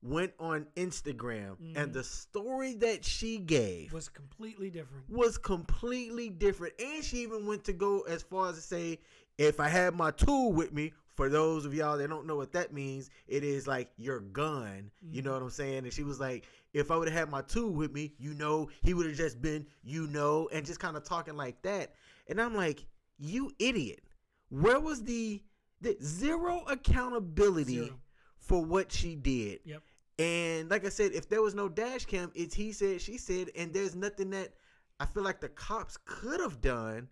[0.03, 1.93] went on Instagram and Mhm.
[1.95, 5.09] the story that she gave Was completely different.
[5.09, 6.75] was completely different.
[6.79, 8.99] And she even went to go as far as to say,
[9.39, 12.53] if I had my tool with me, for those of y'all that don't know what
[12.53, 14.91] that means, it is like your gun.
[15.01, 15.35] You know Mhm.
[15.35, 15.85] what I'm saying?
[15.85, 18.69] And she was like, if I would have had my tool with me, you know,
[18.83, 21.95] he would have just been, you know, and just kind of talking like that.
[22.27, 22.85] And I'm like,
[23.17, 24.05] you idiot.
[24.51, 25.41] Where was the,
[25.85, 28.01] the zero accountability Zero.
[28.39, 29.61] for what she did?
[29.65, 29.83] Yep.
[30.19, 33.51] And like I said, if there was no dash cam, it's he said, she said,
[33.57, 34.55] and there's nothing that
[35.01, 37.09] I feel like the cops could have done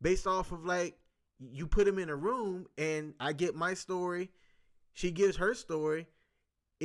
[0.00, 0.96] based off of like
[1.38, 4.30] you put him in a room and I get my story,
[4.92, 6.06] she gives her story.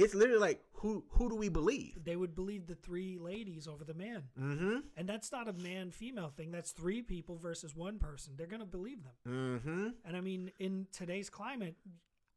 [0.04, 2.04] It's literally like who who do we believe?
[2.04, 4.24] They would believe the three ladies over the man.
[4.40, 4.78] Mm-hmm.
[4.96, 6.52] And that's not a man female thing.
[6.52, 8.34] That's three people versus one person.
[8.38, 9.14] They're going to believe them.
[9.28, 9.88] Mm-hmm.
[10.06, 11.76] And I mean, in today's climate,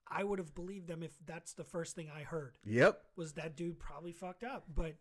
[0.08, 3.00] I would have believed them if that's the first thing I heard Yep.
[3.16, 4.64] was that dude probably fucked up.
[4.74, 4.94] But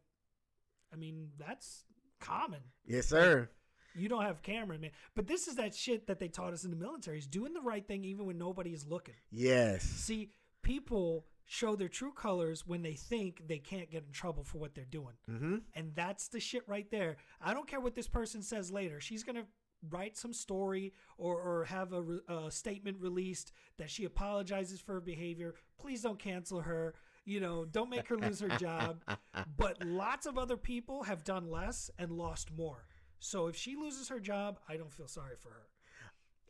[0.93, 1.85] I mean, that's
[2.19, 2.61] common.
[2.85, 3.49] Yes, sir.
[3.95, 4.91] You don't have camera, man.
[5.15, 7.61] But this is that shit that they taught us in the military is doing the
[7.61, 9.15] right thing even when nobody is looking.
[9.31, 9.83] Yes.
[9.83, 10.31] See,
[10.61, 14.75] people show their true colors when they think they can't get in trouble for what
[14.75, 15.15] they're doing.
[15.29, 15.55] Mm-hmm.
[15.73, 17.17] And that's the shit right there.
[17.41, 19.01] I don't care what this person says later.
[19.01, 19.45] She's going to
[19.89, 24.93] write some story or, or have a, re- a statement released that she apologizes for
[24.93, 25.55] her behavior.
[25.79, 26.93] Please don't cancel her.
[27.25, 29.03] You know, don't make her lose her job.
[29.57, 32.85] But lots of other people have done less and lost more.
[33.19, 35.67] So if she loses her job, I don't feel sorry for her.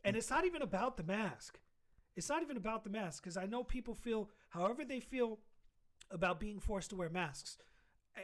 [0.04, 1.58] And it's not even about the mask.
[2.20, 5.38] It's not even about the mask because I know people feel however they feel
[6.10, 7.56] about being forced to wear masks.
[8.14, 8.20] Eh,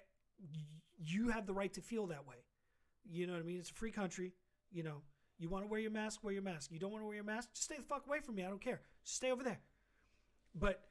[0.98, 2.36] you have the right to feel that way.
[3.06, 3.58] You know what I mean?
[3.58, 4.34] It's a free country.
[4.70, 5.00] You know,
[5.38, 6.72] you want to wear your mask, wear your mask.
[6.72, 8.44] You don't want to wear your mask, just stay the fuck away from me.
[8.44, 8.82] I don't care.
[9.02, 9.60] Just stay over there.
[10.54, 10.82] But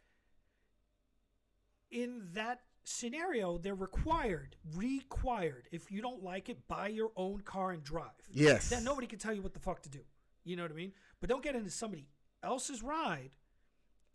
[1.91, 5.67] in that scenario, they're required, required.
[5.71, 8.09] If you don't like it, buy your own car and drive.
[8.31, 8.69] Yes.
[8.69, 9.99] Then nobody can tell you what the fuck to do.
[10.43, 10.93] You know what I mean?
[11.19, 12.07] But don't get into somebody
[12.45, 13.31] else's ride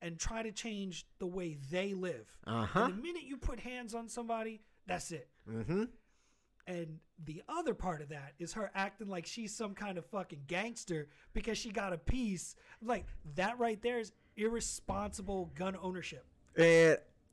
[0.03, 2.26] and try to change the way they live.
[2.47, 2.81] Uh-huh.
[2.81, 5.28] And the minute you put hands on somebody, that's it.
[5.49, 5.85] Mm-hmm.
[6.66, 10.43] And the other part of that is her acting like she's some kind of fucking
[10.47, 12.55] gangster because she got a piece.
[12.83, 16.24] Like that right there is irresponsible gun ownership.
[16.57, 16.64] And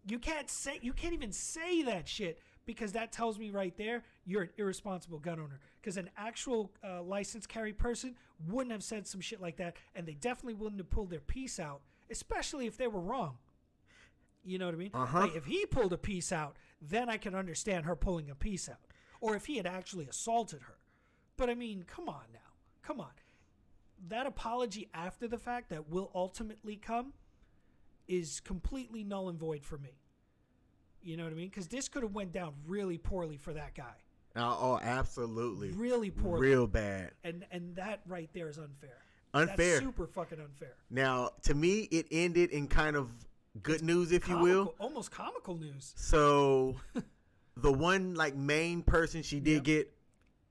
[0.08, 4.04] You can't say you can't even say that shit because that tells me right there
[4.26, 5.60] you're an irresponsible gun owner.
[5.82, 8.16] Because an actual uh, license carry person
[8.48, 11.60] wouldn't have said some shit like that, and they definitely wouldn't have pulled their piece
[11.60, 13.38] out, especially if they were wrong.
[14.44, 14.92] You know what I mean?
[14.94, 15.22] Uh-huh.
[15.22, 18.70] Like if he pulled a piece out, then I can understand her pulling a piece
[18.70, 18.78] out,
[19.22, 20.76] or if he had actually assaulted her.
[21.38, 22.52] But I mean, come on now,
[22.84, 23.12] come on.
[24.10, 27.14] That apology after the fact that will ultimately come
[28.08, 30.02] is completely null and void for me.
[31.02, 31.50] You know what I mean?
[31.50, 33.96] Because this could have went down really poorly for that guy,
[34.36, 35.72] oh, oh, absolutely.
[35.72, 37.12] really poorly, Real bad.
[37.24, 38.98] and and that right there is unfair.
[39.34, 39.56] Unfair.
[39.56, 40.74] That's super fucking unfair.
[40.90, 43.10] Now, to me, it ended in kind of
[43.62, 44.74] good news, if you will.
[44.80, 45.94] Almost comical news.
[45.96, 46.76] So,
[47.58, 49.64] the one like main person she did Yep.
[49.64, 49.94] get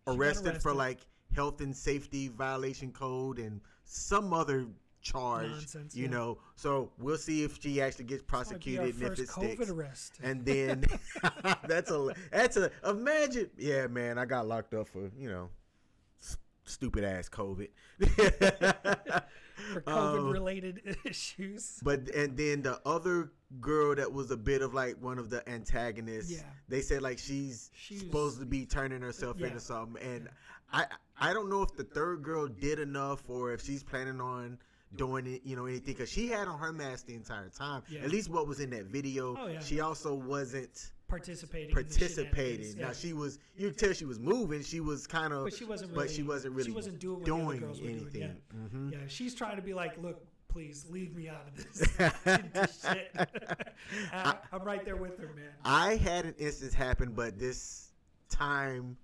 [0.06, 1.00] got arrested, for like
[1.34, 4.66] health and safety violation code and some other
[5.12, 5.48] charge.
[5.48, 6.10] Nonsense, you yeah.
[6.10, 9.28] know, so we'll see if she actually gets Might be our prosecuted and if it
[9.28, 9.70] COVID sticks.
[9.70, 10.12] arrest.
[10.22, 10.84] And then
[11.68, 13.50] that's a that's a imagine.
[13.56, 15.50] Yeah, man, I got locked up for you know
[16.64, 17.68] stupid ass COVID.
[17.98, 19.22] for COVID
[19.86, 21.80] Um, related issues.
[21.82, 25.48] But and then the other girl that was a bit of like one of the
[25.48, 26.30] antagonists.
[26.30, 26.42] Yeah.
[26.68, 29.46] They said like she's She's- supposed to be turning herself Yeah.
[29.48, 30.28] into something, and
[30.72, 30.84] I
[31.18, 34.58] I don't know if the third girl did enough or if she's planning on
[34.94, 37.82] doing it, you know, anything because she had on her mask the entire time.
[37.88, 38.00] Yeah.
[38.00, 39.36] At least what was in that video.
[39.38, 39.60] Oh, yeah.
[39.60, 41.74] She also wasn't participating.
[41.74, 42.32] participating.
[42.64, 42.92] shenanigans, Now yeah.
[42.92, 43.38] she was.
[43.56, 44.62] You could tell she was moving.
[44.62, 45.44] She was kind of.
[45.44, 46.68] But she wasn't But she really- wasn't really.
[46.70, 48.20] she wasn't doing doing girls were doing, anything.
[48.22, 48.56] yeah.
[48.78, 48.92] Mhm.
[48.92, 51.78] Yeah, she's trying to be like, look, please leave me out of this,
[52.54, 53.10] this shit.
[54.12, 55.50] I, I'm right there with her, man.
[55.64, 57.90] I had an instance happen, but this
[58.30, 58.96] time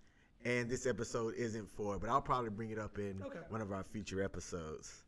[0.44, 1.96] and this episode isn't for.
[1.96, 3.38] it, But I'll probably bring it up in Okay.
[3.50, 5.02] one of our future episodes.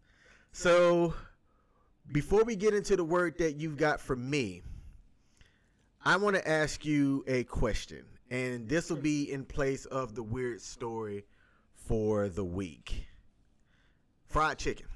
[0.57, 1.13] So,
[2.13, 4.63] before we get into the word that you've got for me,
[6.05, 10.23] I want to ask you a question, and this will be in place of the
[10.23, 11.25] weird story
[11.75, 13.05] for the week.
[14.27, 14.87] Fried chicken.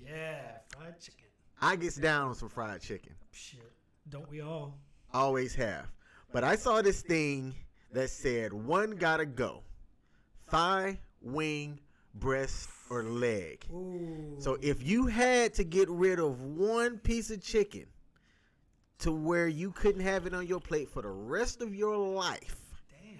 [0.00, 0.38] Yeah,
[0.68, 1.26] fried chicken.
[1.60, 3.12] I gets down on some fried chicken.
[3.32, 3.72] Shit,
[4.08, 4.78] don't we all?
[5.12, 5.86] always have.
[6.32, 7.56] But I saw this thing
[7.92, 9.64] that said one gotta go
[10.46, 11.80] thigh, wing,
[12.20, 13.64] breast, or leg.
[13.72, 14.36] Ooh.
[14.38, 17.86] So if you had to get rid of one piece of chicken
[19.00, 22.56] to where you couldn't have it on your plate for the rest of your life,
[22.90, 23.18] damn.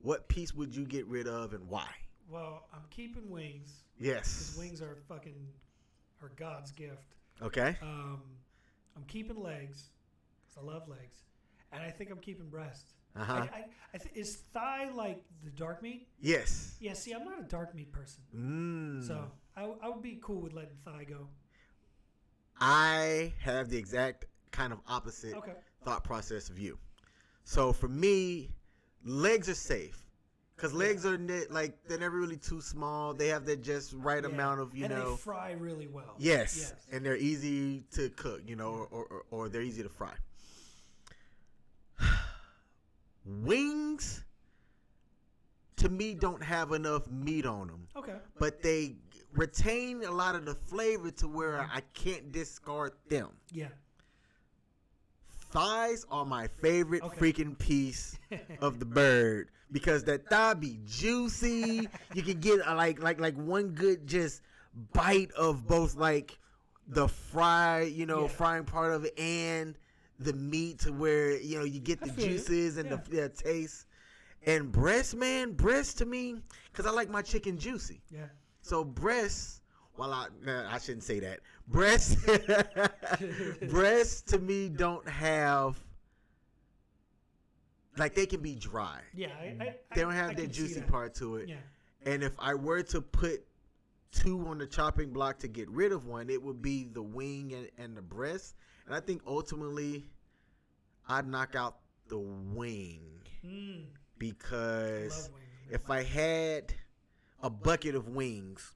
[0.00, 1.88] what piece would you get rid of and why?
[2.30, 3.84] Well, I'm keeping wings.
[3.98, 4.54] Yes.
[4.58, 5.46] Wings are fucking,
[6.22, 7.14] are God's gift.
[7.42, 7.76] Okay.
[7.82, 8.20] Um,
[8.96, 9.90] I'm keeping legs
[10.44, 11.22] because I love legs,
[11.72, 12.92] and I think I'm keeping breast.
[13.16, 13.32] Uh-huh.
[13.32, 16.08] I, I, I th- is thigh like the dark meat?
[16.20, 16.76] Yes.
[16.80, 16.92] Yeah.
[16.92, 19.06] See, I'm not a dark meat person, Mm.
[19.06, 19.24] so
[19.56, 21.26] I would be cool with letting thigh go.
[22.60, 25.52] I have the exact kind of opposite Okay.
[25.84, 26.78] thought process of you.
[27.44, 28.50] So for me,
[29.04, 30.02] legs are safe
[30.56, 33.14] because legs are ne- like they're never really too small.
[33.14, 34.30] They have that just right Yeah.
[34.30, 35.10] amount of you know and know.
[35.12, 36.14] they fry really well.
[36.18, 36.74] yes, Yes.
[36.92, 40.14] and they're easy to cook, you know, or, or, or they're easy to fry.
[43.24, 44.24] Wings,
[45.76, 48.16] to me, don't have enough meat on them, Okay.
[48.38, 48.96] but they
[49.32, 53.28] retain a lot of the flavor to where I can't discard them.
[53.52, 53.68] Yeah.
[55.50, 57.32] Thighs are my favorite Okay.
[57.32, 58.18] freaking piece
[58.60, 61.88] of the bird because that thigh be juicy.
[62.14, 64.42] you can get uh, like like like one good just
[64.92, 66.38] bite of both like
[66.86, 68.28] the fry, you know, Yeah.
[68.28, 69.76] frying part of it and
[70.18, 73.86] the meat to where you know you get the juices and the, the taste.
[74.46, 76.36] And breast, man, breast to me,
[76.72, 78.00] cause I like my chicken juicy.
[78.10, 78.26] Yeah.
[78.62, 79.62] So breast,
[79.96, 81.40] well, I nah, I shouldn't say that.
[81.66, 82.18] Breast,
[83.68, 85.78] breasts to me don't have
[87.98, 89.00] like they can be dry.
[89.14, 89.28] Yeah.
[89.40, 90.88] I, I, They don't have I that juicy that.
[90.88, 91.48] part to it.
[91.48, 91.56] Yeah.
[92.06, 93.44] And if I were to put
[94.12, 97.52] two on the chopping block to get rid of one, it would be the wing
[97.52, 98.54] and, and the breast.
[98.88, 100.06] And I think ultimately,
[101.06, 101.76] I'd knock out
[102.08, 103.02] the wing
[103.46, 103.84] Mm,
[104.18, 105.30] because
[105.70, 106.72] if I had
[107.42, 108.72] a bucket of wings,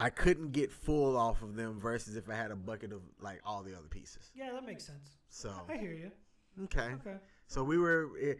[0.00, 3.40] I couldn't get full off of them versus if I had a bucket of like
[3.44, 4.30] all the other pieces.
[4.34, 5.10] yeah, that makes sense.
[5.28, 6.10] So I hear you.
[6.64, 7.16] okay, Okay.
[7.46, 8.34] so we were eh,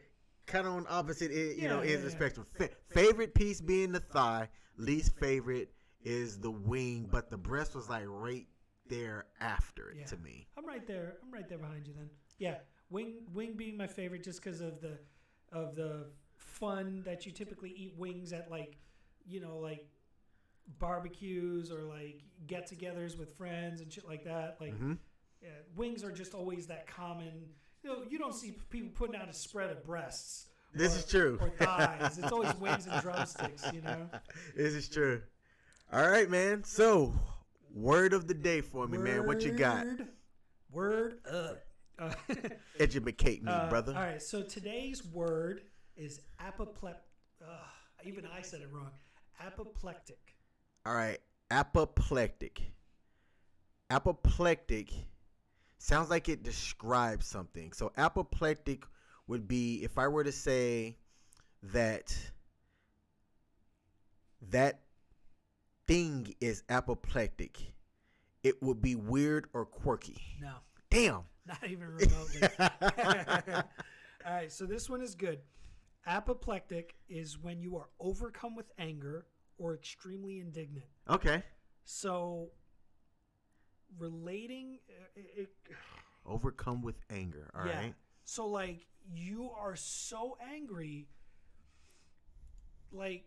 [0.46, 2.16] kind of on opposite, eh, you know, Yeah, ends yeah, the yeah.
[2.16, 2.46] spectrum.
[2.56, 5.70] Fa- favorite piece being the thigh, least favorite
[6.02, 8.46] is the wing, but the breast was like right
[8.88, 10.06] there after it Yeah.
[10.06, 10.46] to me.
[10.56, 11.16] I'm right there.
[11.22, 12.10] I'm right there behind you then.
[12.38, 12.56] Yeah,
[12.90, 14.98] wing wing being my favorite just because of the
[15.52, 16.06] of the
[16.36, 18.76] fun that you typically eat wings at like
[19.26, 19.86] you know like
[20.78, 24.56] barbecues or like get-togethers with friends and shit like that.
[24.60, 24.94] Like hmm
[25.42, 27.30] yeah, wings are just always that common.
[27.82, 30.46] You know, you don't see people putting out a spread of breasts.
[30.72, 31.38] This or- is true.
[31.38, 32.16] Or thighs.
[32.18, 33.62] It's always wings and drumsticks.
[33.72, 34.08] You know.
[34.56, 35.20] This is true.
[35.92, 36.64] All right, man.
[36.64, 37.12] So,
[37.74, 39.26] word of the day for me, man.
[39.26, 39.84] What you got?
[39.84, 40.08] Word-
[40.72, 41.62] Word up.
[41.98, 42.12] Uh,
[42.80, 43.94] Educate me, Uh, brother.
[43.94, 45.60] All right, so today's word
[45.96, 47.02] is apoplectic.
[48.04, 48.90] even I said it wrong.
[49.40, 50.34] Apoplectic.
[50.84, 51.18] All right,
[51.50, 52.60] apoplectic.
[53.90, 54.90] Apoplectic
[55.78, 57.72] sounds like it describes something.
[57.72, 58.84] So apoplectic
[59.28, 60.96] would be if I were to say
[61.62, 62.16] that
[64.50, 64.80] that
[65.86, 67.58] thing is apoplectic,
[68.42, 70.20] it would be weird or quirky.
[70.40, 70.54] No,
[70.90, 71.22] Damn.
[71.46, 72.42] not even remotely.
[74.26, 75.40] All right, so this one is good.
[76.06, 79.26] Apoplectic is when you are overcome with anger
[79.58, 80.86] or extremely indignant.
[81.08, 81.42] okay.
[81.86, 82.48] So,
[83.98, 85.48] relating, uh, it, it,
[86.26, 87.50] Overcome with anger.
[87.54, 87.86] All right.
[87.86, 87.90] yeah.
[88.24, 91.08] So like you are so angry
[92.90, 93.24] like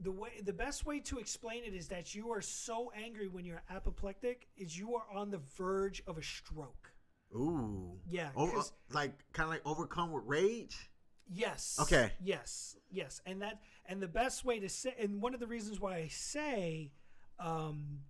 [0.00, 3.44] the way the best way to explain it is that you are so angry when
[3.44, 6.92] you're apoplectic is you are on the verge of a stroke.
[7.34, 7.98] Ooh.
[8.08, 10.90] Yeah, Oh, uh, like kind of like overcome with rage.
[11.28, 11.78] Yes.
[11.80, 12.12] Okay.
[12.22, 12.76] Yes.
[12.90, 13.20] Yes.
[13.26, 16.08] And that and the best way to say and one of the reasons why I
[16.08, 16.92] say
[17.40, 18.00] um,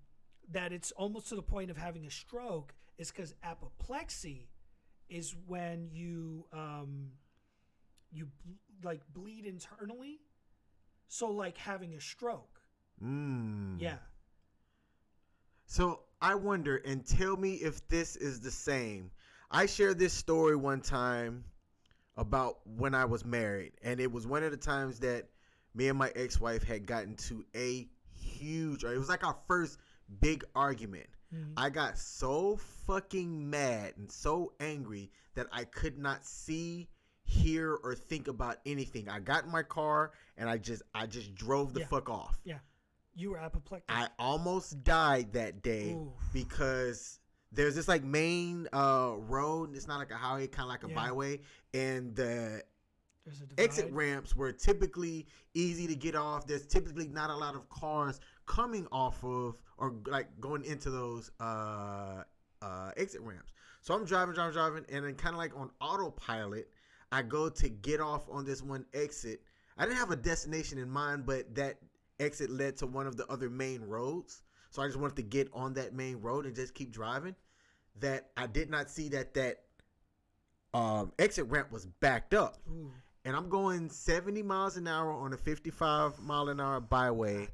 [0.51, 4.49] that it's almost to the point of having a stroke is because apoplexy
[5.09, 7.13] is when you um,
[8.13, 8.29] you
[8.83, 10.21] like bleed internally.
[11.09, 12.61] So like having a stroke.
[13.03, 13.81] Mm.
[13.81, 13.99] Yeah.
[15.67, 19.11] So I wonder, and tell me if this is the same.
[19.51, 21.45] I shared this story one time
[22.17, 25.29] about when I was married, and it was one of the times that
[25.75, 29.79] me and my ex-wife had gotten to a huge, it was like our first
[30.21, 31.07] big argument.
[31.35, 31.53] Mhm.
[31.57, 36.89] I got so fucking mad and so angry that I could not see,
[37.27, 39.09] hear, or think about anything.
[39.09, 41.87] I got in my car and I just, I just drove the Yeah.
[41.87, 42.41] fuck off.
[42.45, 42.59] Yeah.
[43.15, 43.85] You were apoplectic.
[43.89, 46.13] I almost died that day Ooh.
[46.33, 47.19] because
[47.53, 49.75] there's this like main uh road.
[49.75, 50.95] It's not like a highway, kind of like a Yeah.
[50.95, 51.41] byway,
[51.73, 52.63] and the
[53.59, 56.47] exit ramps were typically easy to get off.
[56.47, 61.31] There's typically not a lot of cars coming off of or like going into those
[61.41, 62.23] uh
[62.63, 63.53] uh exit ramps.
[63.81, 66.71] So I'm driving, driving, driving, and then kind of like on autopilot,
[67.13, 69.41] I go to get off on this one exit.
[69.79, 71.77] I didn't have a destination in mind, but that
[72.19, 74.43] exit led to one of the other main roads.
[74.71, 77.35] So I just wanted to get on that main road and just keep driving.
[78.01, 79.63] That I did not see that that
[80.75, 82.91] um, exit ramp was backed up Ooh.
[83.25, 87.49] and I'm going 70 miles an hour on a 55 mile an hour byway.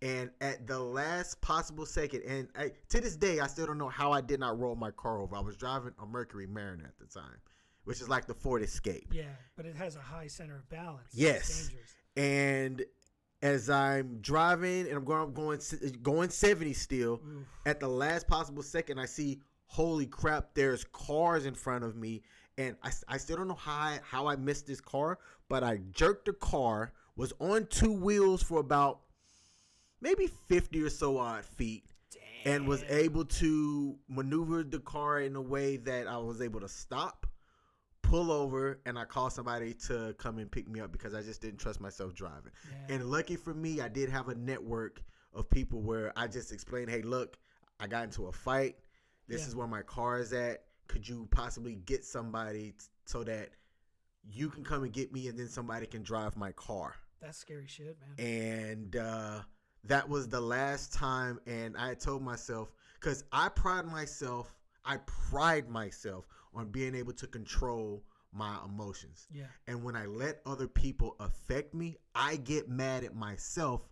[0.00, 3.88] And at the last possible second, and I, to this day, I still don't know
[3.88, 5.34] how I did not roll my car over.
[5.34, 7.38] I was driving a Mercury Mariner at the time,
[7.88, 9.08] which is like the Ford Escape.
[9.10, 9.22] Yeah,
[9.56, 11.08] but it has a high center of balance.
[11.14, 11.70] Yes.
[12.18, 12.84] And
[13.40, 15.58] as I'm driving and I'm going, going,
[16.02, 17.46] going 70 still, Oof.
[17.64, 22.20] at the last possible second, I see, holy crap, there's cars in front of me.
[22.58, 25.18] And I, I still don't know how I, how I missed this car,
[25.48, 29.00] but I jerked the car was on two wheels for about
[30.02, 31.86] maybe 50 or so odd feet
[32.44, 36.68] and was able to maneuver the car in a way that I was able to
[36.68, 37.26] stop,
[38.08, 41.40] pull over, and I called somebody to come and pick me up because I just
[41.42, 42.52] didn't trust myself driving.
[42.88, 42.94] Yeah.
[42.96, 45.02] And lucky for me, I did have a network
[45.34, 47.36] of people where I just explained, hey, look,
[47.80, 48.76] I got into a fight.
[49.28, 49.48] This Yeah.
[49.48, 50.64] is where my car is at.
[50.86, 53.50] Could you possibly get somebody t- so that
[54.24, 56.94] you can come and get me and then somebody can drive my car?
[57.20, 58.26] That's scary shit, man.
[58.26, 59.42] and uh,
[59.84, 61.40] that was the last time.
[61.46, 64.54] And I told myself because I pride myself,
[64.84, 69.26] I pride myself on being able to control my emotions.
[69.32, 69.46] yeah.
[69.66, 73.88] And when I let other people affect me, I get mad at myself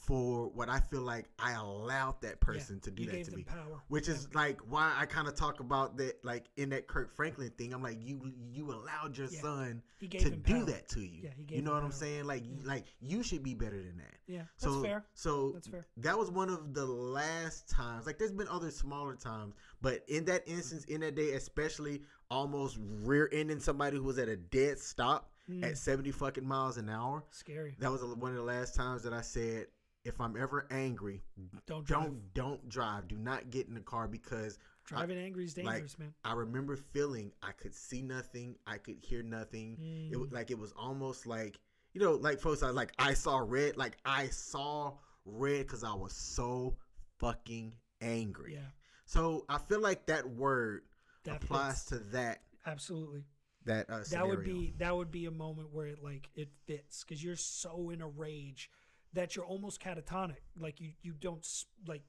[0.00, 2.84] for what I feel like I allowed that person yeah.
[2.84, 3.82] to do that to me power.
[3.88, 4.14] which Yeah.
[4.14, 7.74] is like why I kind of talk about that, like in that Kirk Franklin thing.
[7.74, 9.40] I'm like, you you allowed your Yeah.
[9.42, 10.64] son to do power.
[10.64, 11.20] that to you.
[11.24, 12.24] Yeah, he gave you know what I'm saying?
[12.24, 14.16] Like, like you should be better than that.
[14.26, 15.04] Yeah, that's So, fair.
[15.12, 15.86] so That's fair.
[15.98, 18.06] that was one of the last times.
[18.06, 22.78] Like, there's been other smaller times, but in that instance, in that day, especially almost
[22.80, 27.24] rear-ending somebody who was at a dead stop Mm, at 70 fucking miles an hour.
[27.30, 27.74] scary.
[27.80, 29.66] That was one of the last times that I said,
[30.04, 31.22] if I'm ever angry,
[31.66, 32.02] Don't drive.
[32.04, 33.08] don't don't drive.
[33.08, 36.12] Do not get in the car because Driving angry is like, dangerous, man.
[36.24, 39.76] I remember feeling I could see nothing, I could hear nothing.
[40.10, 40.34] It was Mm.
[40.34, 41.58] like it was almost like
[41.92, 44.94] you know, like folks are like I saw red, like I saw
[45.24, 46.76] red because I was so
[47.18, 48.54] fucking angry.
[48.54, 48.60] Yeah,
[49.06, 50.82] So I feel like that word
[51.24, 52.02] that applies fits.
[52.04, 53.24] to that absolutely.
[53.64, 57.04] that uh, That would be that would be a moment where it like it fits
[57.04, 58.70] because you're so in a rage
[59.14, 60.36] that you're almost catatonic.
[60.58, 61.46] Like you you don't
[61.86, 62.02] like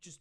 [0.00, 0.20] just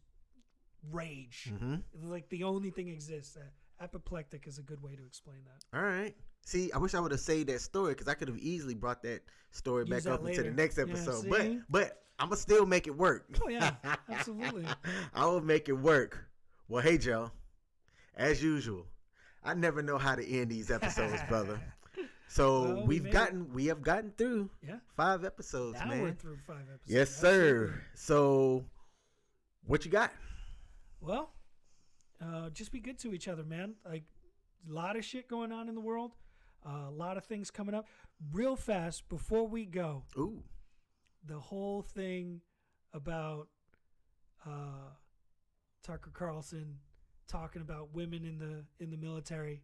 [0.91, 1.51] rage.
[1.51, 1.83] Mhm.
[2.03, 3.37] Like the only thing exists.
[3.37, 3.41] Uh,
[3.83, 5.77] apoplectic is a good way to explain that.
[5.77, 6.15] All right.
[6.43, 9.01] See, I wish I would have saved that story because I could have easily brought
[9.03, 9.21] that
[9.51, 11.23] story Use back that up into the next episode.
[11.23, 11.29] see?
[11.29, 13.25] but but I'm gonna still make it work.
[13.43, 13.75] Oh yeah,
[14.09, 14.65] absolutely.
[15.13, 16.27] I will make it work.
[16.67, 17.31] Well, hey Joe,
[18.15, 18.87] as usual,
[19.43, 21.59] I never know how to end these episodes, brother.
[22.31, 23.11] So Well, we we've it.
[23.11, 24.79] gotten we have gotten through Yeah.
[24.95, 26.15] five episodes, Now man.
[26.15, 26.89] through five episodes.
[26.89, 27.83] Yes, sir.
[27.93, 28.63] So
[29.65, 30.13] what you got?
[31.01, 31.33] Well,
[32.21, 33.75] uh, just be good to each other, man.
[33.83, 34.05] Like
[34.65, 36.15] a lot of shit going on in the world.
[36.65, 37.85] Uh, a lot of things coming up.
[38.31, 40.41] Real fast before we go, Ooh.
[41.25, 42.39] the whole thing
[42.93, 43.49] about
[44.45, 44.91] uh,
[45.83, 46.79] Tucker Carlson
[47.27, 49.63] talking about women in the in the military.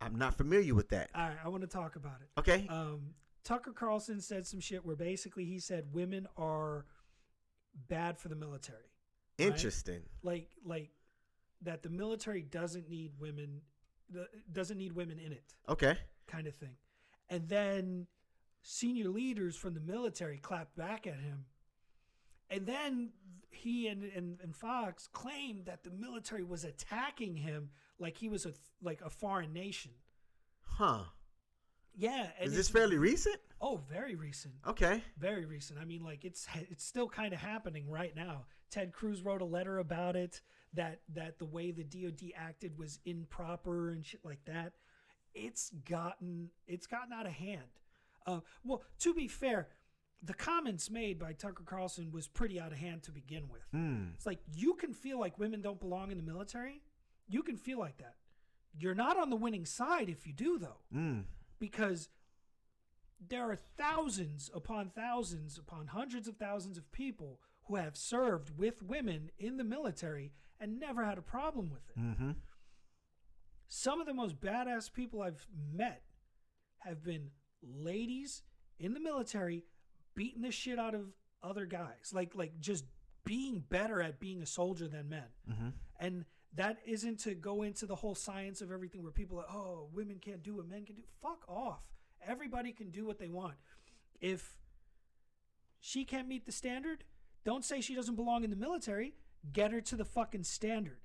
[0.00, 1.10] I'm not familiar with that.
[1.14, 2.28] All right, I want to talk about it.
[2.40, 2.66] Okay.
[2.68, 6.84] Um, Tucker Carlson said some shit where basically he said women are
[7.88, 8.90] bad for the military.
[9.38, 9.46] right?
[9.48, 10.02] Interesting.
[10.22, 10.90] Like like
[11.62, 13.60] that the military doesn't need women
[14.52, 15.96] doesn't need women in it Okay.
[16.26, 16.76] kind of thing.
[17.28, 18.06] And then
[18.62, 21.46] senior leaders from the military clapped back at him.
[22.50, 23.10] And then
[23.50, 28.46] he and, and, and Fox claimed that the military was attacking him like he was
[28.46, 29.92] a like a foreign nation.
[30.62, 31.04] Huh.
[31.98, 33.38] Yeah, Is this fairly recent?
[33.58, 34.52] Oh, very recent.
[34.66, 35.02] Okay.
[35.18, 35.78] Very recent.
[35.78, 38.44] I mean, like it's it's still kind of happening right now.
[38.70, 40.42] Ted Cruz wrote a letter about it
[40.74, 44.74] that that the way the DoD acted was improper and shit like that.
[45.34, 47.80] It's gotten it's gotten out of hand.
[48.26, 49.68] Uh, well, to be fair,
[50.22, 53.62] the comments made by Tucker Carlson was pretty out of hand to begin with.
[53.72, 54.08] Hmm.
[54.14, 56.80] It's like you can feel like women don't belong in the military.
[57.28, 58.14] You can feel like that.
[58.78, 61.20] You're not on the winning side if you do, though Hmm.
[61.58, 62.08] because
[63.20, 68.82] there are thousands upon thousands upon hundreds of thousands of people who have served with
[68.82, 71.98] women in the military and never had a problem with it.
[71.98, 72.30] Mm-hmm.
[73.68, 76.02] Some of the most badass people I've met
[76.80, 77.30] have been
[77.62, 78.42] ladies
[78.78, 79.64] in the military
[80.16, 81.12] beating the shit out of
[81.42, 82.12] other guys.
[82.12, 82.84] Like like just
[83.24, 85.28] being better at being a soldier than men.
[85.50, 85.68] Mm-hmm.
[86.00, 89.88] And that isn't to go into the whole science of everything where people are, oh,
[89.92, 91.02] women can't do what men can do.
[91.22, 91.84] Fuck off.
[92.26, 93.54] Everybody can do what they want.
[94.20, 94.56] If
[95.80, 97.04] she can't meet the standard,
[97.44, 99.14] don't say she doesn't belong in the military.
[99.52, 100.98] Get her to the fucking standard.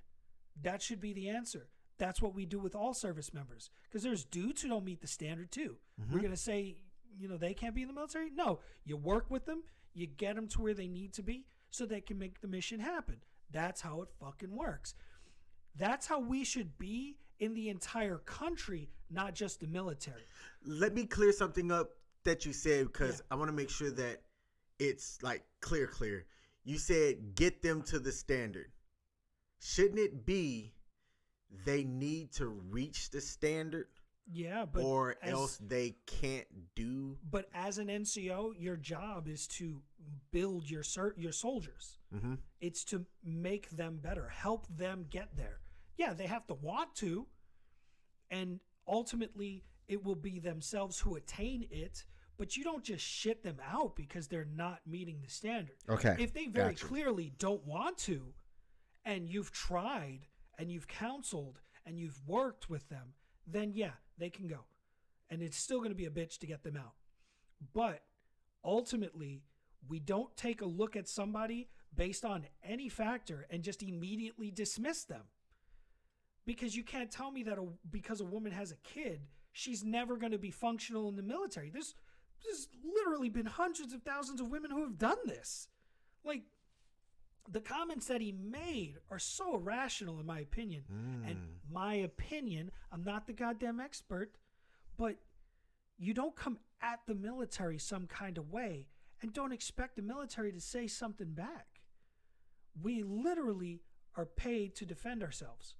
[0.61, 1.67] That should be the answer.
[1.97, 3.69] That's what we do with all service members.
[3.83, 5.75] Because there's dudes who don't meet the standard too.
[6.11, 6.77] We're going to say,
[7.17, 8.29] you know, they can't be in the military?
[8.31, 8.59] No.
[8.85, 12.01] You work with them, you get them to where they need to be so they
[12.01, 13.17] can make the mission happen.
[13.51, 14.93] That's how it fucking works.
[15.77, 20.23] That's how we should be in the entire country, not just the military.
[20.65, 21.91] Let me clear something up
[22.23, 23.25] that you said because Yeah.
[23.31, 24.21] I want to make sure that
[24.79, 26.25] it's like clear, clear.
[26.63, 28.71] You said get them to the standard.
[29.59, 30.73] Shouldn't it be
[31.65, 33.87] they need to reach the standard
[34.33, 37.17] Yeah, but or as- else they can't do.
[37.29, 39.81] but as an NCO, your job is to
[40.31, 41.97] build your ser- your soldiers.
[42.11, 45.59] hmm It's to make them better, help them get there.
[45.97, 47.27] Yeah, they have to want to,
[48.29, 52.05] and ultimately, it will be themselves who attain it.
[52.37, 55.75] But you don't just shit them out because they're not meeting the standard.
[55.87, 56.85] Okay, If they very gotcha.
[56.85, 58.33] clearly don't want to,
[59.05, 60.27] and you've tried
[60.57, 63.13] and you've counseled and you've worked with them,
[63.45, 64.59] then yeah, they can go.
[65.29, 66.93] And it's still going to be a bitch to get them out.
[67.73, 68.01] But
[68.63, 69.43] ultimately,
[69.87, 75.03] we don't take a look at somebody based on any factor and just immediately dismiss
[75.03, 75.23] them.
[76.45, 80.17] Because you can't tell me that a, because a woman has a kid, she's never
[80.17, 81.69] going to be functional in the military.
[81.69, 81.95] There's,
[82.43, 85.67] there's literally been hundreds of thousands of women who have done this.
[86.23, 86.41] Like,
[87.49, 90.83] the comments that he made are so irrational, in my opinion.
[91.25, 91.71] And Mm.
[91.71, 94.37] my opinion, I'm not the goddamn expert,
[94.97, 95.17] but
[95.97, 98.87] you don't come at the military some kind of way
[99.21, 101.81] and don't expect the military to say something back.
[102.81, 103.83] We literally
[104.15, 105.75] are paid to defend ourselves.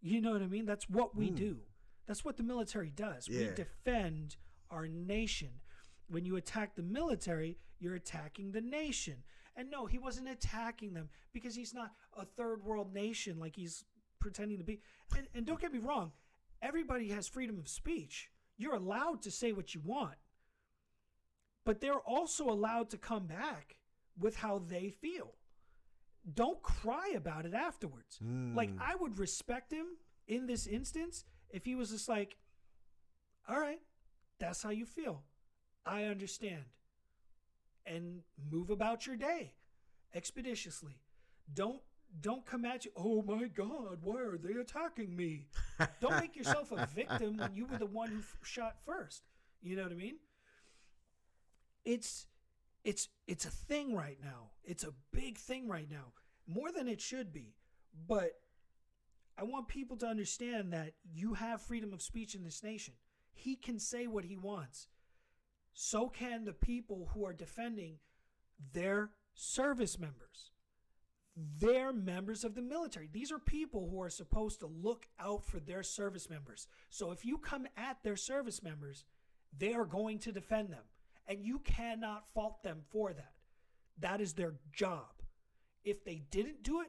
[0.00, 0.66] You know what I mean?
[0.66, 1.36] That's what we Mm.
[1.36, 1.66] do.
[2.06, 3.28] That's what the military does.
[3.28, 4.36] We defend
[4.70, 5.60] our nation.
[6.08, 9.24] When you attack the military, you're attacking the nation.
[9.58, 13.84] And no, he wasn't attacking them because he's not a third world nation like he's
[14.20, 14.80] pretending to be.
[15.16, 16.12] And, and don't get me wrong,
[16.62, 18.30] everybody has freedom of speech.
[18.56, 20.14] You're allowed to say what you want.
[21.64, 23.78] But they're also allowed to come back
[24.16, 25.34] with how they feel.
[26.34, 28.18] Don't cry about it afterwards.
[28.20, 28.80] Like, Mm.
[28.80, 29.86] I would respect him
[30.28, 32.36] in this instance if he was just like,
[33.48, 33.80] all right,
[34.38, 35.24] that's how you feel.
[35.84, 36.64] I understand.
[37.88, 38.20] And
[38.50, 39.54] move about your day
[40.14, 41.00] expeditiously.
[41.52, 41.80] Don't
[42.20, 42.90] don't come at you.
[42.96, 45.46] Oh my God, why are they attacking me?
[46.00, 49.24] Don't make yourself a victim when you were the one who f- shot first.
[49.60, 50.16] You know what I mean?
[51.84, 52.26] It's
[52.84, 54.50] it's it's a thing right now.
[54.64, 56.12] It's a big thing right now,
[56.46, 57.54] more than it should be.
[58.06, 58.32] But
[59.36, 62.94] I want people to understand that you have freedom of speech in this nation.
[63.32, 64.88] He can say what he wants.
[65.72, 67.98] So can the people who are defending
[68.72, 70.50] their service members.
[71.60, 73.08] They're members of the military.
[73.12, 76.66] These are people who are supposed to look out for their service members.
[76.90, 79.04] So if you come at their service members,
[79.56, 80.82] they are going to defend them.
[81.28, 83.32] And you cannot fault them for that.
[84.00, 85.22] That is their job.
[85.84, 86.88] If they didn't do it,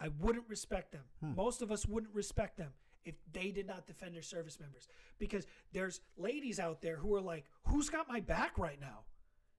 [0.00, 1.04] I wouldn't respect them.
[1.20, 1.34] Hmm.
[1.34, 2.72] Most of us wouldn't respect them
[3.04, 4.88] if they did not defend their service members.
[5.18, 9.00] Because there's ladies out there who are like, who's got my back right now?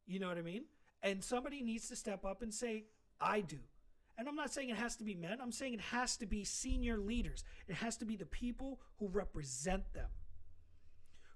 [0.05, 0.65] You know what I mean?
[1.03, 2.85] And somebody needs to step up and say,
[3.19, 3.59] I do.
[4.17, 6.43] And I'm not saying it has to be men, I'm saying it has to be
[6.43, 7.43] senior leaders.
[7.67, 10.09] It has to be the people who represent them,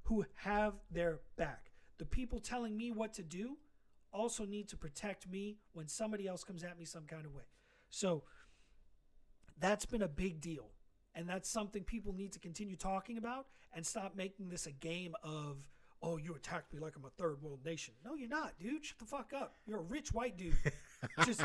[0.04, 1.72] who have their back.
[1.98, 3.58] The people telling me what to do
[4.12, 7.44] also need to protect me when somebody else comes at me some kind of way.
[7.90, 8.24] So
[9.60, 10.70] that's been a big deal.
[11.16, 15.16] And that's something people need to continue talking about and stop making this a game
[15.24, 15.58] of,
[16.02, 17.94] oh, you attacked me like I'm a third world nation.
[18.06, 18.86] No, you're not, dude.
[18.86, 19.56] Shut the fuck up.
[19.66, 20.56] You're a rich white dude.
[21.26, 21.42] Just,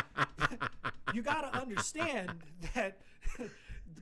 [1.12, 2.30] you got to understand
[2.74, 2.98] that
[3.38, 3.48] the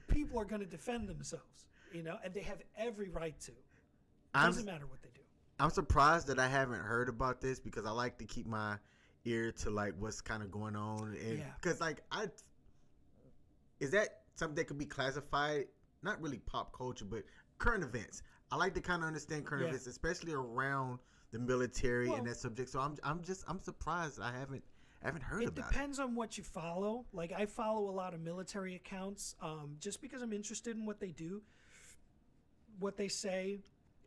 [0.09, 3.53] people are going to defend themselves, you know, and they have every right to.
[4.35, 5.21] I'm Doesn't matter what they do.
[5.61, 8.77] I'm surprised that I haven't heard about this because I like to keep my
[9.25, 11.45] ear to like what's kind of going on, and Yeah.
[11.61, 12.27] because like I
[13.79, 15.67] is that something that could be classified
[16.03, 17.23] not really pop culture but
[17.59, 18.23] current events.
[18.51, 19.69] I like to kind of understand current Yeah.
[19.69, 20.99] events, especially around
[21.31, 22.71] the military Well- and that subject.
[22.71, 24.65] So I'm I'm just I'm surprised I haven't
[25.03, 27.07] I haven't heard It about depends on what you follow.
[27.13, 31.01] Like I follow a lot of military accounts, um, just because I'm interested in what
[31.01, 31.43] they do,
[32.79, 33.61] what they say,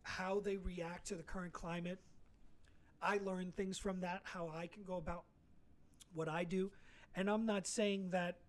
[0.03, 1.99] how they react to the current climate.
[3.02, 5.26] I learn things from that, how I can go about
[6.14, 6.72] what I do,
[7.15, 8.39] and I'm not saying that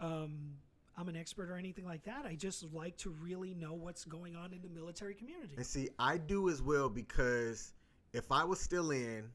[0.00, 0.58] um,
[0.96, 2.26] I'm an expert or anything like that.
[2.26, 5.54] I just like to really know what's going on in the military community.
[5.56, 7.72] And see, I do as well because
[8.12, 9.30] if I was still in,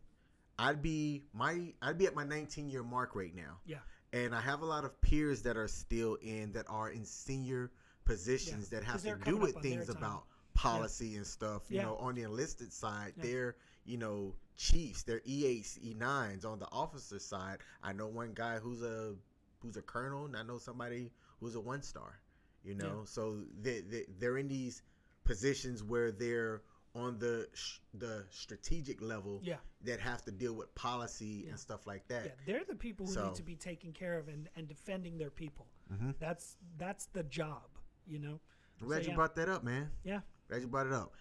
[0.60, 3.58] I'd be my I'd be at my 19 year mark right now.
[3.66, 3.78] Yeah,
[4.14, 7.72] and I have a lot of peers that are still in that are in senior
[8.06, 11.64] positions Yeah, that have to do with up on their things about policy and stuff.
[11.70, 11.84] You Yeah.
[11.84, 13.24] know, on the enlisted side, Yeah.
[13.24, 13.56] they're
[13.86, 16.46] you know chiefs, they're E8s, E9s.
[16.46, 19.16] On the officer side, I know one guy who's a
[19.60, 22.20] who's a colonel, and I know somebody who's a one star.
[22.64, 24.82] You know, so they, they they're in these
[25.24, 26.62] positions where they're
[26.96, 31.52] on the sh- the strategic level yeah, that have to deal with policy Yeah.
[31.52, 32.26] and stuff like that.
[32.26, 32.32] yeah.
[32.46, 35.30] They're the people who So- need to be taken care of and, and defending their
[35.30, 35.68] people.
[35.94, 36.16] Mhm.
[36.20, 37.70] That's that's the job,
[38.06, 38.40] you know.
[38.82, 39.16] I'm glad So, you yeah.
[39.16, 39.92] brought that up, man.
[40.04, 41.14] Yeah, Glad you brought it up.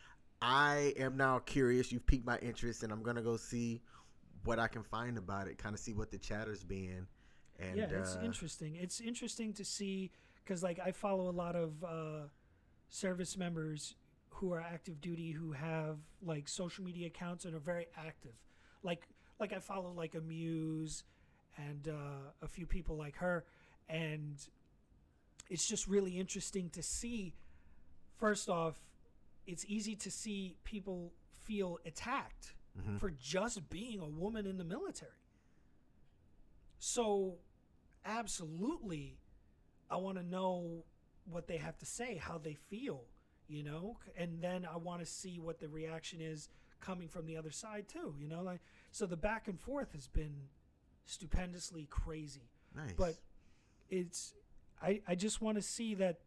[0.43, 1.93] I am now curious.
[1.93, 3.83] You've piqued my interest, and I'm gonna go see
[4.45, 5.59] what I can find about it.
[5.59, 7.07] Kind of see what the chatter's been.
[7.59, 8.77] And yeah, it's uh, interesting.
[8.77, 10.11] It's interesting to see
[10.45, 12.29] because like I follow a lot of uh,
[12.89, 13.95] service members
[14.29, 18.35] who are active duty who have like social media accounts and are very active.
[18.83, 19.09] Like
[19.41, 21.05] like I follow like Amuse
[21.57, 23.45] and uh, a few people like her,
[23.89, 24.37] and
[25.49, 27.35] it's just really interesting to see.
[28.19, 28.79] First off,
[29.47, 31.13] it's easy to see people
[31.45, 32.99] feel attacked Mhm.
[33.01, 35.13] for just being a woman in the military.
[36.79, 37.39] So,
[38.07, 39.19] absolutely,
[39.91, 40.85] I want to know
[41.25, 43.05] what they have to say, how they feel,
[43.49, 46.49] you know, and then I want to see what the reaction is
[46.81, 48.61] coming from the other side too, you know, like
[48.93, 50.35] so the back and forth has been
[51.05, 52.93] stupendously crazy nice.
[52.93, 53.15] but
[53.89, 54.35] it's
[54.83, 56.21] I, I just want to see that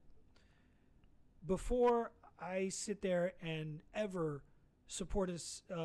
[1.45, 4.43] before I sit there and ever
[4.87, 5.39] support a,
[5.73, 5.77] uh,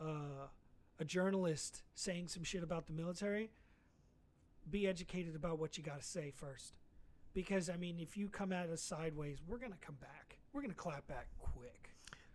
[0.00, 0.46] uh,
[0.98, 3.50] a journalist saying some shit about the military,
[4.70, 6.74] be educated about what you got to say first.
[7.32, 10.38] Because, I mean, if you come at us sideways, we're going to come back.
[10.52, 11.90] We're going to clap back quick.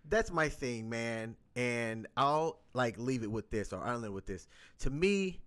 [0.08, 1.36] that's my thing, man.
[1.56, 4.48] And I'll like leave it with this, or I'll end it with this.
[4.80, 5.42] To me,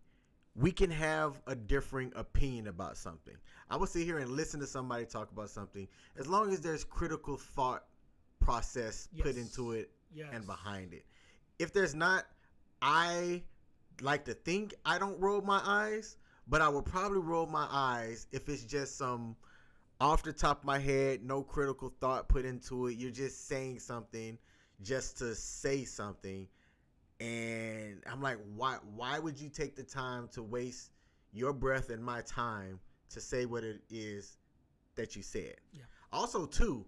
[0.54, 3.34] we can have a differing opinion about something.
[3.70, 5.86] I will sit here and listen to somebody talk about something
[6.18, 7.84] as long as there's critical thought
[8.40, 10.28] process put into it Yes.
[10.32, 11.04] and behind it.
[11.58, 12.24] If there's not,
[12.82, 13.42] I
[14.00, 16.16] like to think I don't roll my eyes,
[16.48, 19.36] but I will probably roll my eyes if it's just some
[20.00, 22.96] off the top of my head, no critical thought put into it.
[22.96, 24.38] You're just saying something
[24.82, 26.46] just to say something.
[27.20, 30.90] And I'm like, why why would you take the time to waste
[31.32, 32.78] your breath and my time
[33.10, 34.36] to say what it is
[34.94, 35.56] that you said?
[35.72, 35.82] Yeah.
[36.12, 36.86] Also, too,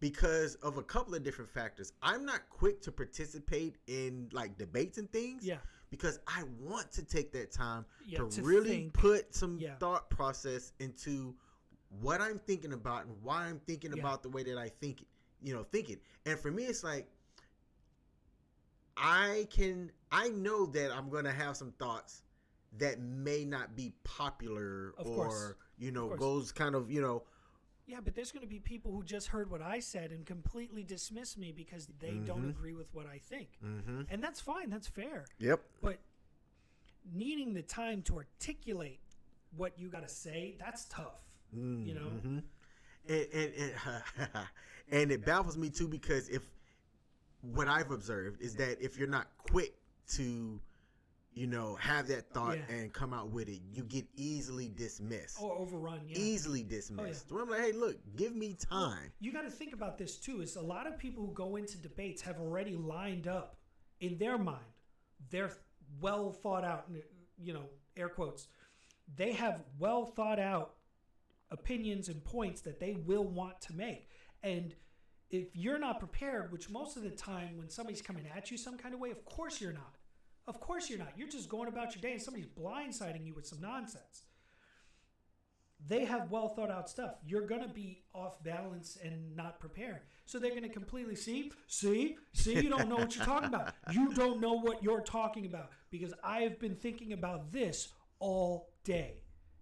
[0.00, 4.98] because of a couple of different factors, I'm not quick to participate in like debates
[4.98, 5.58] and things Yeah.
[5.90, 8.18] Because I want to take that time Yeah.
[8.20, 8.92] to, to really think.
[8.94, 9.76] put some Yeah.
[9.78, 11.34] thought process into
[12.00, 14.00] what I'm thinking about and why I'm thinking Yeah.
[14.00, 15.08] about the way that I think it,
[15.40, 16.02] you know, think it.
[16.24, 17.08] And for me, it's like
[18.96, 22.22] I can, I know that I'm going to have some thoughts
[22.78, 25.54] that may not be popular Of or, course.
[25.78, 27.24] you know, goes kind of, you know,
[27.86, 30.82] Yeah, but there's going to be people who just heard what I said and completely
[30.82, 32.50] dismiss me because they don't Mhm.
[32.50, 33.48] agree with what I think.
[33.64, 34.02] mm-hmm.
[34.10, 35.24] And that's fine, that's fair.
[35.38, 35.60] Yep.
[35.80, 35.98] But
[37.12, 39.00] needing the time to articulate
[39.56, 41.20] what you got to say, that's tough.
[41.52, 42.08] You know?
[42.08, 42.42] And
[43.08, 44.30] and and,
[44.90, 46.42] and it baffles me too because if
[47.40, 49.74] what I've observed is that if you're not quick
[50.14, 50.60] to,
[51.36, 52.74] you know, have that thought Yeah.
[52.74, 55.40] and come out with it, you get easily dismissed.
[55.40, 56.16] Or overrun, yeah.
[56.18, 57.30] Easily oh, dismissed.
[57.30, 59.12] Where I'm like, hey, look, give me time.
[59.20, 60.40] You got to think about this too.
[60.40, 63.58] Is a lot of people who go into debates have already lined up
[64.00, 64.64] in their mind,
[65.30, 65.52] they're
[66.00, 66.90] well thought out,
[67.38, 67.66] you know,
[67.98, 68.48] air quotes.
[69.14, 70.76] They have well thought out
[71.50, 74.08] opinions and points that they will want to make,
[74.42, 74.74] and
[75.30, 78.78] if you're not prepared, which most of the time when somebody's coming at you some
[78.78, 79.95] kind of way, of course you're not.
[80.46, 81.12] Of course you're not.
[81.16, 84.24] You're just going about your day and somebody's blindsiding you with some nonsense
[85.84, 87.16] they have well thought out stuff.
[87.24, 90.00] You're going to be off balance and not prepared.
[90.24, 93.74] So they're going to completely see, see, see, you don't know what you're talking about.
[93.92, 99.18] You don't know what you're talking about because I've been thinking about this all day.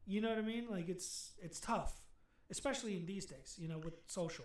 [0.06, 0.66] You know what I mean?
[0.70, 2.00] Like it's it's tough,
[2.50, 4.44] especially in these days, you know, with social.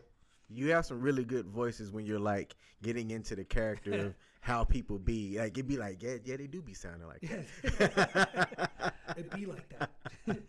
[0.49, 4.64] You have some really good voices when you're like getting into the character of how
[4.64, 5.38] people be.
[5.38, 8.94] Like it'd be like, yeah, yeah, they do be sounding like that.
[9.18, 9.90] It'd be like that.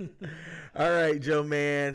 [0.76, 1.94] All right, Joe man.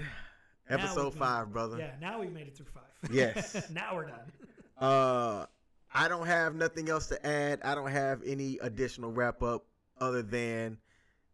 [0.69, 1.77] Now Episode five, brother.
[1.77, 2.83] Yeah, now we've made it through five.
[3.11, 3.69] Yes.
[3.69, 4.31] now we're done.
[4.79, 5.45] Uh,
[5.93, 7.61] I don't have nothing else to add.
[7.63, 9.65] I don't have any additional wrap up
[10.01, 10.77] other than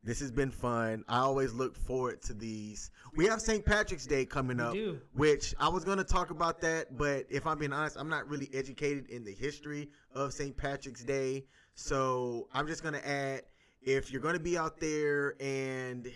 [0.04, 1.04] this has been fun.
[1.08, 2.90] I always look forward to these.
[3.16, 3.64] We have St.
[3.64, 4.74] Patrick's Day coming up,
[5.14, 8.28] which I was going to talk about that, but if I'm being honest, I'm not
[8.28, 10.56] really educated in the history of St.
[10.58, 11.46] Patrick's Day.
[11.76, 13.44] So I'm just going to add
[13.82, 16.12] if you're going to be out there and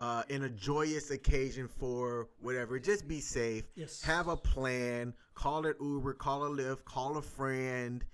[0.00, 3.64] uh, in a joyous occasion for whatever, just be safe.
[3.74, 4.02] Yes.
[4.02, 5.14] Have a plan.
[5.34, 8.04] Call it Uber, call a Lyft, call a friend.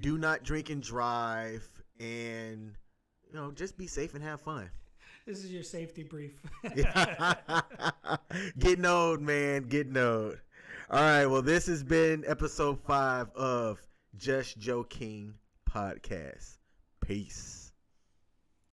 [0.00, 1.66] Do not drink and drive.
[2.00, 2.74] And,
[3.34, 4.70] you know, just be safe and have fun.
[5.26, 6.40] This is your safety brief.
[8.58, 9.64] Getting old, man.
[9.64, 10.38] Getting old.
[10.88, 11.26] All right.
[11.26, 13.80] Well, this has been episode five of
[14.16, 15.34] Just Joe King
[15.68, 16.58] podcast.
[17.00, 17.63] Peace.